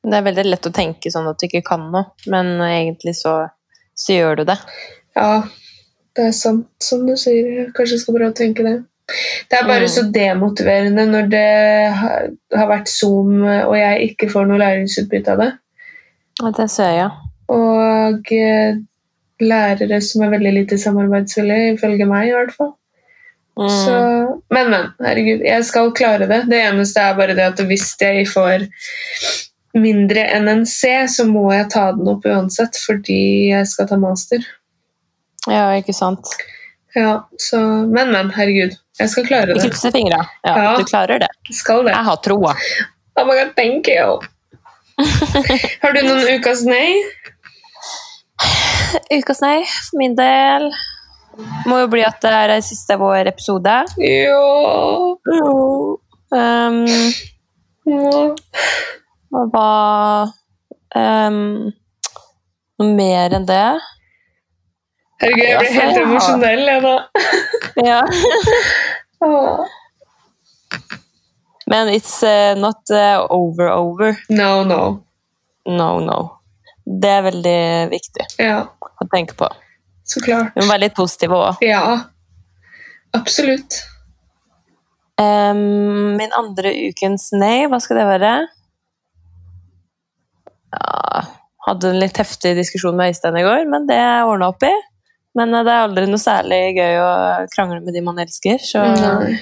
Det 0.04 0.18
er 0.18 0.26
veldig 0.26 0.44
lett 0.50 0.68
å 0.68 0.74
tenke 0.76 1.12
sånn 1.14 1.30
at 1.32 1.40
du 1.40 1.48
ikke 1.48 1.64
kan 1.66 1.86
noe, 1.94 2.10
men 2.30 2.58
egentlig 2.66 3.16
så, 3.18 3.38
så 3.96 4.18
gjør 4.18 4.42
du 4.42 4.44
det. 4.52 4.58
Ja, 5.16 5.44
det 6.18 6.26
er 6.30 6.36
sant 6.36 6.68
som 6.84 7.06
du 7.08 7.16
sier. 7.18 7.48
Jeg 7.62 7.70
kanskje 7.78 8.02
skal 8.02 8.18
prøve 8.18 8.34
å 8.34 8.38
tenke 8.38 8.66
det. 8.68 8.76
Det 9.50 9.58
er 9.58 9.68
bare 9.68 9.88
Mm. 9.88 9.94
så 9.96 10.04
demotiverende 10.16 11.06
når 11.10 11.30
det 11.32 11.48
har, 12.00 12.30
har 12.56 12.68
vært 12.70 12.88
Zoom 12.92 13.44
og 13.44 13.76
jeg 13.78 14.12
ikke 14.12 14.30
får 14.32 14.48
noe 14.48 14.62
læringsutbytte 14.62 15.34
av 15.34 15.42
det. 15.44 15.52
Og 16.44 16.54
det 16.58 16.70
ser 16.72 16.94
jeg. 16.98 17.10
Og 17.54 18.32
eh, 18.32 18.80
lærere 19.44 20.00
som 20.02 20.24
er 20.24 20.32
veldig 20.36 20.54
lite 20.56 20.78
samarbeidsvillige, 20.80 21.76
ifølge 21.76 22.08
meg 22.10 22.30
i 22.30 22.36
hvert 22.36 22.56
fall. 22.56 22.74
Mm. 23.60 23.70
Så, 23.70 23.98
men, 24.50 24.70
men. 24.74 24.88
Herregud, 25.04 25.44
jeg 25.46 25.66
skal 25.68 25.92
klare 25.94 26.26
det. 26.30 26.40
Det 26.50 26.58
eneste 26.64 27.02
er 27.04 27.18
bare 27.20 27.36
det 27.38 27.46
at 27.52 27.60
hvis 27.70 27.92
jeg 28.02 28.26
får 28.32 28.66
mindre 29.78 30.24
enn 30.38 30.48
en 30.50 30.66
C, 30.70 30.90
så 31.10 31.26
må 31.30 31.48
jeg 31.54 31.70
ta 31.74 31.88
den 31.98 32.10
opp 32.10 32.26
uansett, 32.30 32.78
fordi 32.82 33.20
jeg 33.52 33.68
skal 33.70 33.88
ta 33.90 33.98
master. 34.02 34.42
Ja, 35.50 35.68
ikke 35.78 35.94
sant. 35.98 36.30
Ja, 36.98 37.24
så, 37.42 37.60
men, 37.90 38.12
men. 38.14 38.30
Herregud. 38.34 38.74
Jeg 39.00 39.10
skal 39.10 39.26
klare 39.26 39.54
Vi 39.54 39.60
det. 39.60 39.70
krysser 39.72 39.94
fingra. 39.94 40.20
Ja, 40.46 40.54
Ja. 40.64 40.74
du 40.78 40.84
klarer 40.86 41.20
det. 41.24 41.30
Skal 41.52 41.86
det. 41.88 41.94
Jeg 41.96 42.06
har 42.10 42.20
troa. 42.26 42.54
Oh 43.18 43.26
my 43.26 43.34
god, 43.38 43.54
thank 43.58 43.88
you. 43.90 44.20
Har 45.82 45.94
du 45.94 46.02
noen 46.06 46.28
ukas 46.38 46.62
nei? 46.70 47.02
Ukas 49.14 49.42
nei, 49.42 49.64
for 49.66 49.98
min 50.02 50.14
del 50.18 50.68
må 51.70 51.80
jo 51.82 51.88
bli 51.92 52.04
at 52.06 52.20
det 52.24 52.32
er 52.34 52.54
siste 52.66 52.98
vår 53.00 53.30
episode. 53.32 53.76
Ja. 54.04 54.42
Um, 56.34 56.86
ja. 57.86 58.24
og 59.34 59.52
hva 59.54 59.70
um, 60.98 61.70
Noe 62.82 62.96
mer 62.98 63.36
enn 63.38 63.46
det? 63.46 63.68
Herregud, 65.22 65.46
jeg 65.46 65.60
blir 65.60 65.76
helt 65.78 66.00
emosjonell, 66.02 66.64
jeg 66.68 66.82
da. 66.84 66.96
Ja. 67.86 68.02
Men 71.70 71.88
it's 71.94 72.24
uh, 72.24 72.60
not 72.60 72.82
uh, 72.92 73.28
over 73.30 73.70
over. 73.70 74.18
No, 74.30 74.64
no. 74.64 75.06
No, 75.66 76.00
no. 76.00 76.18
Det 76.84 77.08
er 77.10 77.22
veldig 77.24 77.60
viktig 77.94 78.26
Ja, 78.44 78.58
å 78.84 79.06
tenke 79.14 79.38
på. 79.40 79.48
Så 80.08 80.22
klart. 80.24 80.54
Hun 80.58 80.70
være 80.70 80.86
litt 80.86 80.96
positiv 80.98 81.36
òg. 81.36 81.64
Ja, 81.64 81.84
absolutt. 83.16 83.82
Um, 85.22 86.16
min 86.18 86.34
andre 86.36 86.72
ukens 86.90 87.30
nei, 87.38 87.68
hva 87.70 87.80
skal 87.84 88.02
det 88.02 88.08
være? 88.10 88.34
Ja, 90.74 91.22
hadde 91.68 91.92
en 91.94 92.02
litt 92.02 92.18
heftig 92.20 92.56
diskusjon 92.58 92.98
med 92.98 93.14
Øystein 93.14 93.38
i 93.40 93.46
går, 93.46 93.68
men 93.72 93.86
det 93.88 94.00
ordna 94.26 94.50
opp 94.52 94.66
i. 94.68 94.74
Men 95.38 95.54
eh, 95.54 95.66
det 95.66 95.74
er 95.74 95.88
aldri 95.88 96.06
noe 96.10 96.22
særlig 96.22 96.62
gøy 96.78 97.00
å 97.02 97.10
krangle 97.54 97.82
med 97.86 97.96
de 97.96 98.04
man 98.06 98.22
elsker. 98.22 98.62
Så, 98.62 98.84
Nei. 98.84 99.38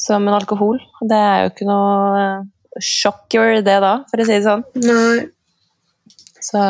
så 0.00 0.20
men 0.22 0.36
alkohol, 0.36 0.80
det 1.02 1.20
er 1.20 1.44
jo 1.44 1.52
ikke 1.52 1.68
noe 1.68 2.20
eh, 2.20 2.82
shocker 2.82 3.60
det 3.66 3.78
da, 3.84 3.94
for 4.10 4.22
å 4.22 4.28
si 4.28 4.36
det 4.36 4.44
sånn. 4.46 4.64
Nei. 4.84 5.24
Så 6.44 6.60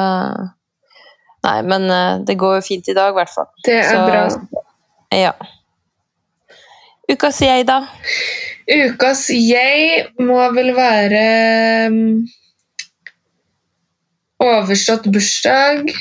Nei, 1.45 1.59
men 1.69 1.91
eh, 1.93 2.23
det 2.25 2.39
går 2.41 2.59
jo 2.59 2.65
fint 2.65 2.89
i 2.89 2.95
dag, 2.97 3.13
i 3.13 3.19
hvert 3.19 3.33
fall. 3.35 3.51
Det 3.67 3.75
er 3.83 3.91
Så- 3.91 4.07
bra. 4.09 4.63
Ja. 5.15 5.33
Ukas 7.11 7.41
jeg, 7.45 7.67
da? 7.69 7.83
Ukas 8.65 9.27
jeg 9.29 10.07
må 10.25 10.39
vel 10.57 10.71
være 10.75 11.25
um, 11.93 12.25
overstått 14.41 15.05
bursdag, 15.13 15.93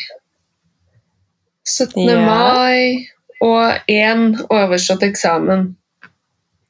17. 1.68 2.08
Ja. 2.08 2.16
mai 2.24 3.08
og 3.44 3.92
én 3.92 4.24
overstått 4.48 5.04
eksamen. 5.04 5.74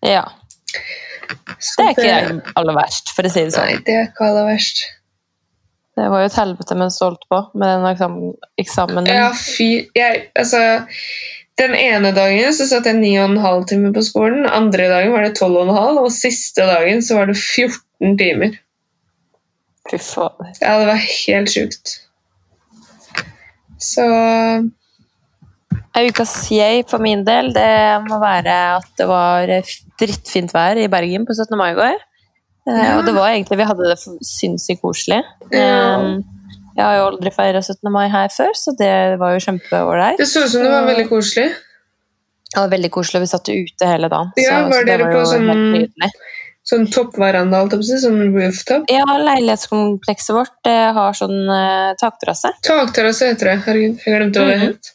Ja. 0.05 0.25
Så 1.61 1.77
Det 1.77 1.85
er 1.85 1.93
ikke 1.93 2.41
aller 2.59 2.75
verst, 2.75 3.13
for 3.15 3.23
å 3.25 3.31
si 3.31 3.45
det 3.45 3.53
sånn. 3.53 3.69
Nei, 3.69 3.77
det 3.85 3.95
er 3.99 4.09
ikke 4.09 4.25
aller 4.31 4.49
verst. 4.49 4.81
Det 5.93 6.07
var 6.09 6.23
jo 6.23 6.29
et 6.29 6.37
helvete 6.39 6.75
mens 6.77 6.97
du 6.97 7.05
holdt 7.05 7.25
på 7.29 7.39
med 7.53 7.69
den 7.69 7.87
eksamen, 7.91 8.33
eksamen 8.61 9.05
din. 9.05 9.13
Ja, 9.13 9.29
fy 9.37 9.67
jeg, 9.93 10.27
Altså, 10.39 10.61
den 11.61 11.75
ene 11.77 12.09
dagen 12.15 12.53
så 12.57 12.65
satt 12.69 12.87
jeg 12.89 12.97
ni 12.97 13.11
og 13.19 13.29
en 13.29 13.43
halv 13.43 13.67
time 13.69 13.91
på 13.93 14.01
skolen, 14.05 14.47
andre 14.49 14.89
dagen 14.89 15.13
var 15.13 15.27
det 15.27 15.35
tolv 15.37 15.59
og 15.61 15.67
en 15.67 15.77
halv, 15.77 16.01
og 16.07 16.15
siste 16.15 16.65
dagen 16.65 17.03
så 17.05 17.19
var 17.19 17.29
det 17.29 17.37
14 17.37 18.17
timer. 18.17 18.57
Fy 19.91 19.99
faen. 20.01 20.53
Ja, 20.63 20.79
det 20.81 20.87
var 20.89 21.03
helt 21.03 21.53
sjukt. 21.53 21.99
Så 23.83 24.05
En 25.93 26.07
Ukas 26.09 26.31
jeg 26.49 26.87
for 26.89 27.03
min 27.03 27.21
del, 27.27 27.51
det 27.53 28.01
må 28.07 28.17
være 28.21 28.55
at 28.79 28.87
det 28.97 29.05
var 29.05 29.45
drittfint 30.01 30.53
vær 30.55 30.79
i 30.81 30.87
Bergen 30.89 31.27
på 31.27 31.35
17. 31.37 31.53
mai 31.59 31.73
i 31.75 31.77
går. 31.77 32.01
Eh, 32.67 32.77
Ja. 32.83 32.97
Og 32.99 33.05
det 33.05 33.13
var 33.13 33.29
egentlig, 33.29 33.57
vi 33.57 33.63
hadde 33.67 33.89
det 33.89 33.97
sinnssykt 34.23 34.81
koselig. 34.81 35.21
Ja. 35.51 35.97
Um, 35.99 36.23
Jeg 36.75 36.83
har 36.85 36.95
jo 36.97 37.05
aldri 37.11 37.29
feira 37.31 37.59
17. 37.61 37.91
mai 37.91 38.07
her 38.09 38.29
før, 38.33 38.49
så 38.57 38.71
det 38.77 39.19
var 39.19 39.33
jo 39.35 39.39
kjempeålreit. 39.45 40.17
det 40.17 40.25
så 40.27 40.41
ut 40.45 40.49
som 40.49 40.63
det 40.63 40.71
var 40.71 40.85
veldig 40.87 41.07
koselig. 41.09 41.51
Det 42.53 42.57
var 42.61 42.69
veldig 42.69 42.89
koselig, 42.91 43.19
vi 43.21 43.27
satt 43.27 43.49
ute 43.49 43.85
hele 43.85 44.09
dagen. 44.09 44.31
Ja, 44.37 44.63
så, 44.63 44.69
var 44.69 44.79
så 44.81 44.85
dere 44.85 45.03
var 45.03 45.13
på 45.13 45.25
sånn- 45.25 46.09
Sånn 46.65 46.87
toppveranda. 46.87 47.67
Sånn 47.83 48.33
rooftop. 48.33 48.85
Ja, 48.89 49.03
leilighetskomplekset 49.03 50.33
vårt 50.33 50.53
det 50.63 50.93
har 50.95 51.11
sånn 51.13 51.43
uh, 51.49 51.93
takterrasse. 51.99 52.53
Takterrasse 52.63 53.27
heter 53.27 53.45
det. 53.51 53.57
Herregud, 53.65 53.99
jeg 54.05 54.15
glemte 54.15 54.39
hva 54.39 54.47
det 54.47 54.57
Mhm. 54.59 54.67
het. 54.67 54.93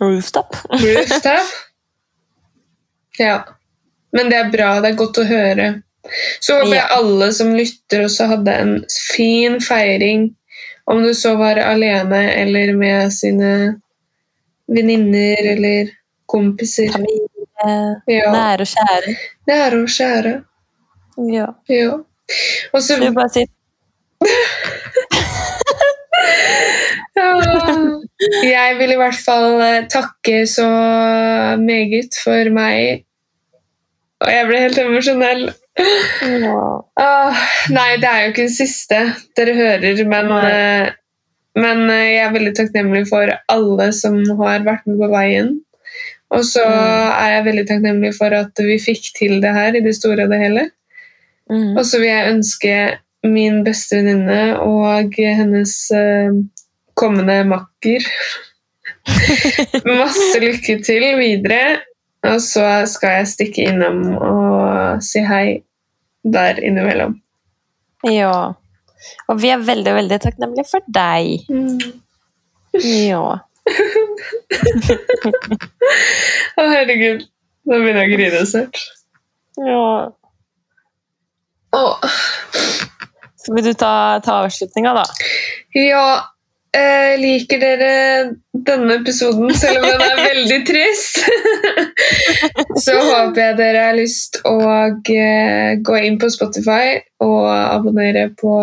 Rooftop. 0.00 0.56
Rooftop. 0.72 1.52
Ja. 3.18 3.44
Men 4.12 4.30
det 4.30 4.36
er 4.38 4.50
bra. 4.50 4.80
Det 4.80 4.90
er 4.92 4.96
godt 4.96 5.18
å 5.18 5.24
høre. 5.28 5.82
Så 6.40 6.54
håper 6.58 6.74
jeg 6.76 6.88
alle 6.98 7.32
som 7.32 7.54
lytter, 7.56 8.04
også 8.04 8.26
hadde 8.34 8.52
en 8.60 8.74
fin 9.16 9.60
feiring. 9.64 10.30
Om 10.86 11.02
du 11.02 11.14
så 11.16 11.34
var 11.40 11.56
alene 11.62 12.20
eller 12.34 12.74
med 12.76 13.12
sine 13.12 13.52
venninner 14.68 15.52
eller 15.54 15.88
kompiser. 16.28 16.90
Familie, 16.92 17.28
Ja. 18.08 18.32
nære 18.32 18.60
og 18.66 18.68
kjære. 18.68 19.14
Nære 19.48 19.82
og 19.82 19.88
kjære. 19.88 20.34
Ja. 21.32 21.46
Ja. 21.68 21.92
Og 22.72 22.82
så 22.82 22.96
Du 23.00 23.12
bare 23.14 23.28
sier 23.32 23.46
Ja. 27.16 27.28
Jeg 28.44 28.76
vil 28.78 28.92
i 28.94 28.96
hvert 28.98 29.18
fall 29.24 29.60
eh, 29.62 29.84
takke 29.92 30.46
så 30.50 30.66
meget 31.60 32.16
for 32.24 32.50
meg. 32.54 33.04
Og 34.24 34.30
jeg 34.32 34.46
ble 34.48 34.62
helt 34.64 34.78
emosjonell. 34.82 35.44
Ah, 37.00 37.34
nei, 37.74 37.96
det 37.98 38.08
er 38.08 38.20
jo 38.22 38.32
ikke 38.32 38.46
det 38.46 38.54
siste 38.56 39.00
dere 39.36 39.54
hører, 39.58 40.02
men, 40.06 40.30
eh, 40.38 40.92
men 41.58 41.82
eh, 41.90 42.04
jeg 42.14 42.22
er 42.28 42.34
veldig 42.36 42.52
takknemlig 42.58 43.04
for 43.10 43.32
alle 43.50 43.88
som 43.96 44.20
har 44.40 44.62
vært 44.66 44.86
med 44.86 45.00
på 45.02 45.10
veien. 45.12 45.50
Og 46.34 46.42
så 46.46 46.62
Mm. 46.64 47.10
er 47.22 47.28
jeg 47.34 47.44
veldig 47.44 47.66
takknemlig 47.68 48.14
for 48.16 48.34
at 48.34 48.58
vi 48.58 48.78
fikk 48.82 49.10
til 49.18 49.40
det 49.42 49.52
her 49.54 49.74
i 49.74 49.82
det 49.84 49.94
store 49.94 50.24
og 50.24 50.30
det 50.30 50.40
hele. 50.40 50.70
Mm. 51.50 51.76
Og 51.76 51.84
så 51.86 51.98
vil 52.00 52.08
jeg 52.08 52.32
ønske 52.32 52.74
min 53.24 53.62
beste 53.64 53.96
venninne 53.96 54.58
og 54.60 55.14
hennes 55.16 55.74
eh, 55.90 56.32
kommende 56.96 57.44
makker 57.48 58.04
masse 60.00 60.40
lykke 60.40 60.78
til 60.84 61.04
videre. 61.18 61.80
Og 62.24 62.40
så 62.40 62.64
skal 62.88 63.18
jeg 63.18 63.28
stikke 63.34 63.66
innom 63.68 63.98
og 64.16 65.02
si 65.04 65.20
hei 65.24 65.62
der 66.24 66.60
innimellom. 66.64 67.18
Ja. 68.08 68.54
Og 69.28 69.42
vi 69.42 69.48
er 69.52 69.60
veldig, 69.64 69.94
veldig 69.98 70.18
takknemlige 70.24 70.64
for 70.70 70.80
deg. 70.94 71.24
Ja. 72.80 73.38
Å, 76.54 76.62
herregud. 76.68 77.24
Nå 77.64 77.72
begynner 77.80 78.02
jeg 78.04 78.10
å 78.10 78.12
grine 78.18 78.40
snart. 78.48 78.76
ja. 79.60 79.86
Oh. 81.74 81.96
Så 83.44 83.52
vil 83.52 83.64
du 83.66 83.74
ta, 83.76 84.20
ta 84.24 84.38
avslutninga, 84.44 84.94
da? 84.96 85.02
Ja, 85.76 86.04
eh, 86.76 87.14
liker 87.20 87.60
dere 87.62 87.92
denne 88.66 88.98
episoden, 89.00 89.52
selv 89.56 89.82
om 89.82 89.86
den 89.88 90.02
er 90.04 90.22
veldig 90.22 90.58
trist? 90.68 91.20
Så 92.84 92.96
håper 92.98 93.40
jeg 93.40 93.58
dere 93.60 93.86
har 93.88 93.98
lyst 93.98 94.40
å 94.48 94.58
eh, 94.64 95.76
gå 95.84 96.00
inn 96.02 96.18
på 96.20 96.30
Spotify 96.34 96.98
og 97.24 97.48
abonnere 97.48 98.28
på 98.40 98.58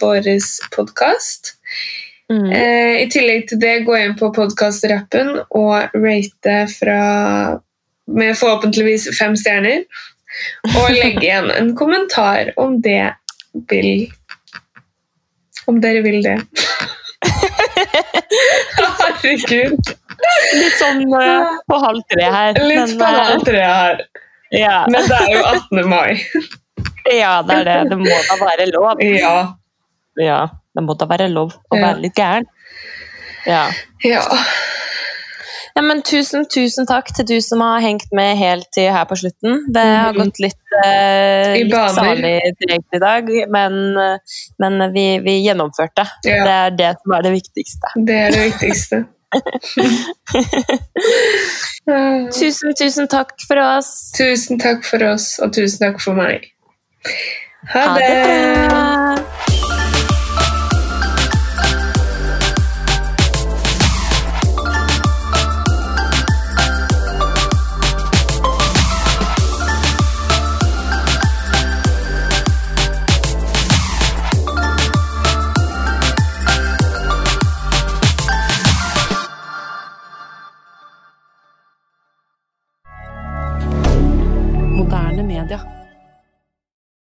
vår 0.00 0.30
podkast. 0.74 1.54
Mm. 2.30 2.46
Eh, 2.52 2.94
I 3.02 3.08
tillegg 3.10 3.48
til 3.50 3.60
det, 3.62 3.80
gå 3.86 3.96
inn 3.98 4.14
på 4.18 4.30
podkastrappen 4.34 5.34
og 5.48 5.96
rate 5.98 6.60
fra 6.70 7.00
med 8.10 8.36
forhåpentligvis 8.38 9.08
fem 9.18 9.36
stjerner. 9.38 9.84
Og 10.76 10.92
legge 10.94 11.24
igjen 11.26 11.50
en 11.50 11.72
kommentar 11.78 12.52
om 12.60 12.78
det 12.82 13.12
vil 13.70 14.06
Om 15.68 15.80
dere 15.82 16.00
vil 16.04 16.22
det. 16.24 16.36
Herregud. 19.00 19.90
Litt 20.60 20.76
sånn 20.80 21.04
uh, 21.12 21.50
på 21.68 21.78
halv 21.80 22.02
tre 22.12 22.26
her. 22.32 22.58
Litt 22.64 22.96
på 23.00 23.06
eh, 23.06 23.18
halv 23.20 23.44
tre 23.46 23.62
her. 23.64 24.02
Ja. 24.54 24.80
Men 24.90 25.06
det 25.08 25.18
er 25.18 25.30
jo 25.34 25.42
18. 25.46 25.82
mai. 25.88 26.18
ja, 27.20 27.36
det 27.46 27.60
er 27.60 27.68
det. 27.68 27.76
Det 27.92 27.98
må 28.00 28.08
da 28.28 28.38
være 28.40 28.66
lov. 28.72 29.02
Ja. 29.04 29.34
Ja, 30.20 30.40
det 30.76 30.84
må 30.84 30.96
da 30.98 31.06
være 31.10 31.28
lov 31.32 31.54
å 31.70 31.78
Ja. 31.78 31.82
være 31.86 32.02
litt 32.04 32.18
gæren. 32.18 32.48
Ja. 33.46 33.62
ja. 34.04 34.24
Ja, 35.76 35.82
men 35.82 36.02
tusen, 36.02 36.46
tusen 36.50 36.86
takk 36.88 37.12
til 37.14 37.24
du 37.28 37.36
som 37.44 37.60
har 37.64 37.80
hengt 37.84 38.08
med 38.16 38.36
helt 38.40 38.66
til 38.74 38.88
her 38.92 39.04
på 39.10 39.16
slutten. 39.20 39.52
Det 39.72 39.82
har 39.84 40.12
Mhm. 40.12 40.18
gått 40.24 40.38
litt, 40.42 40.62
eh, 40.84 41.54
litt 41.62 41.74
salig 41.94 42.40
tregt 42.62 42.94
i 42.94 42.98
dag, 42.98 43.24
men, 43.50 43.72
men 44.58 44.92
vi, 44.92 45.18
vi 45.24 45.38
gjennomførte. 45.46 46.06
Ja. 46.24 46.44
Det 46.44 46.52
er 46.58 46.70
det 46.70 46.96
som 47.02 47.12
er 47.12 47.22
det 47.22 47.32
viktigste. 47.38 47.86
Det 48.06 48.16
er 48.26 48.30
det 48.30 48.52
viktigste. 48.52 49.04
Tusen, 52.34 52.74
tusen 52.78 53.06
takk 53.10 53.30
for 53.46 53.56
oss. 53.62 54.10
Tusen 54.18 54.58
takk 54.58 54.84
for 54.86 54.98
oss, 55.12 55.38
og 55.42 55.52
tusen 55.54 55.78
takk 55.86 56.00
for 56.02 56.14
meg. 56.18 56.38
Ha 57.70 57.80
Ha 57.86 57.98
det! 57.98 58.68
bra. 58.68 59.69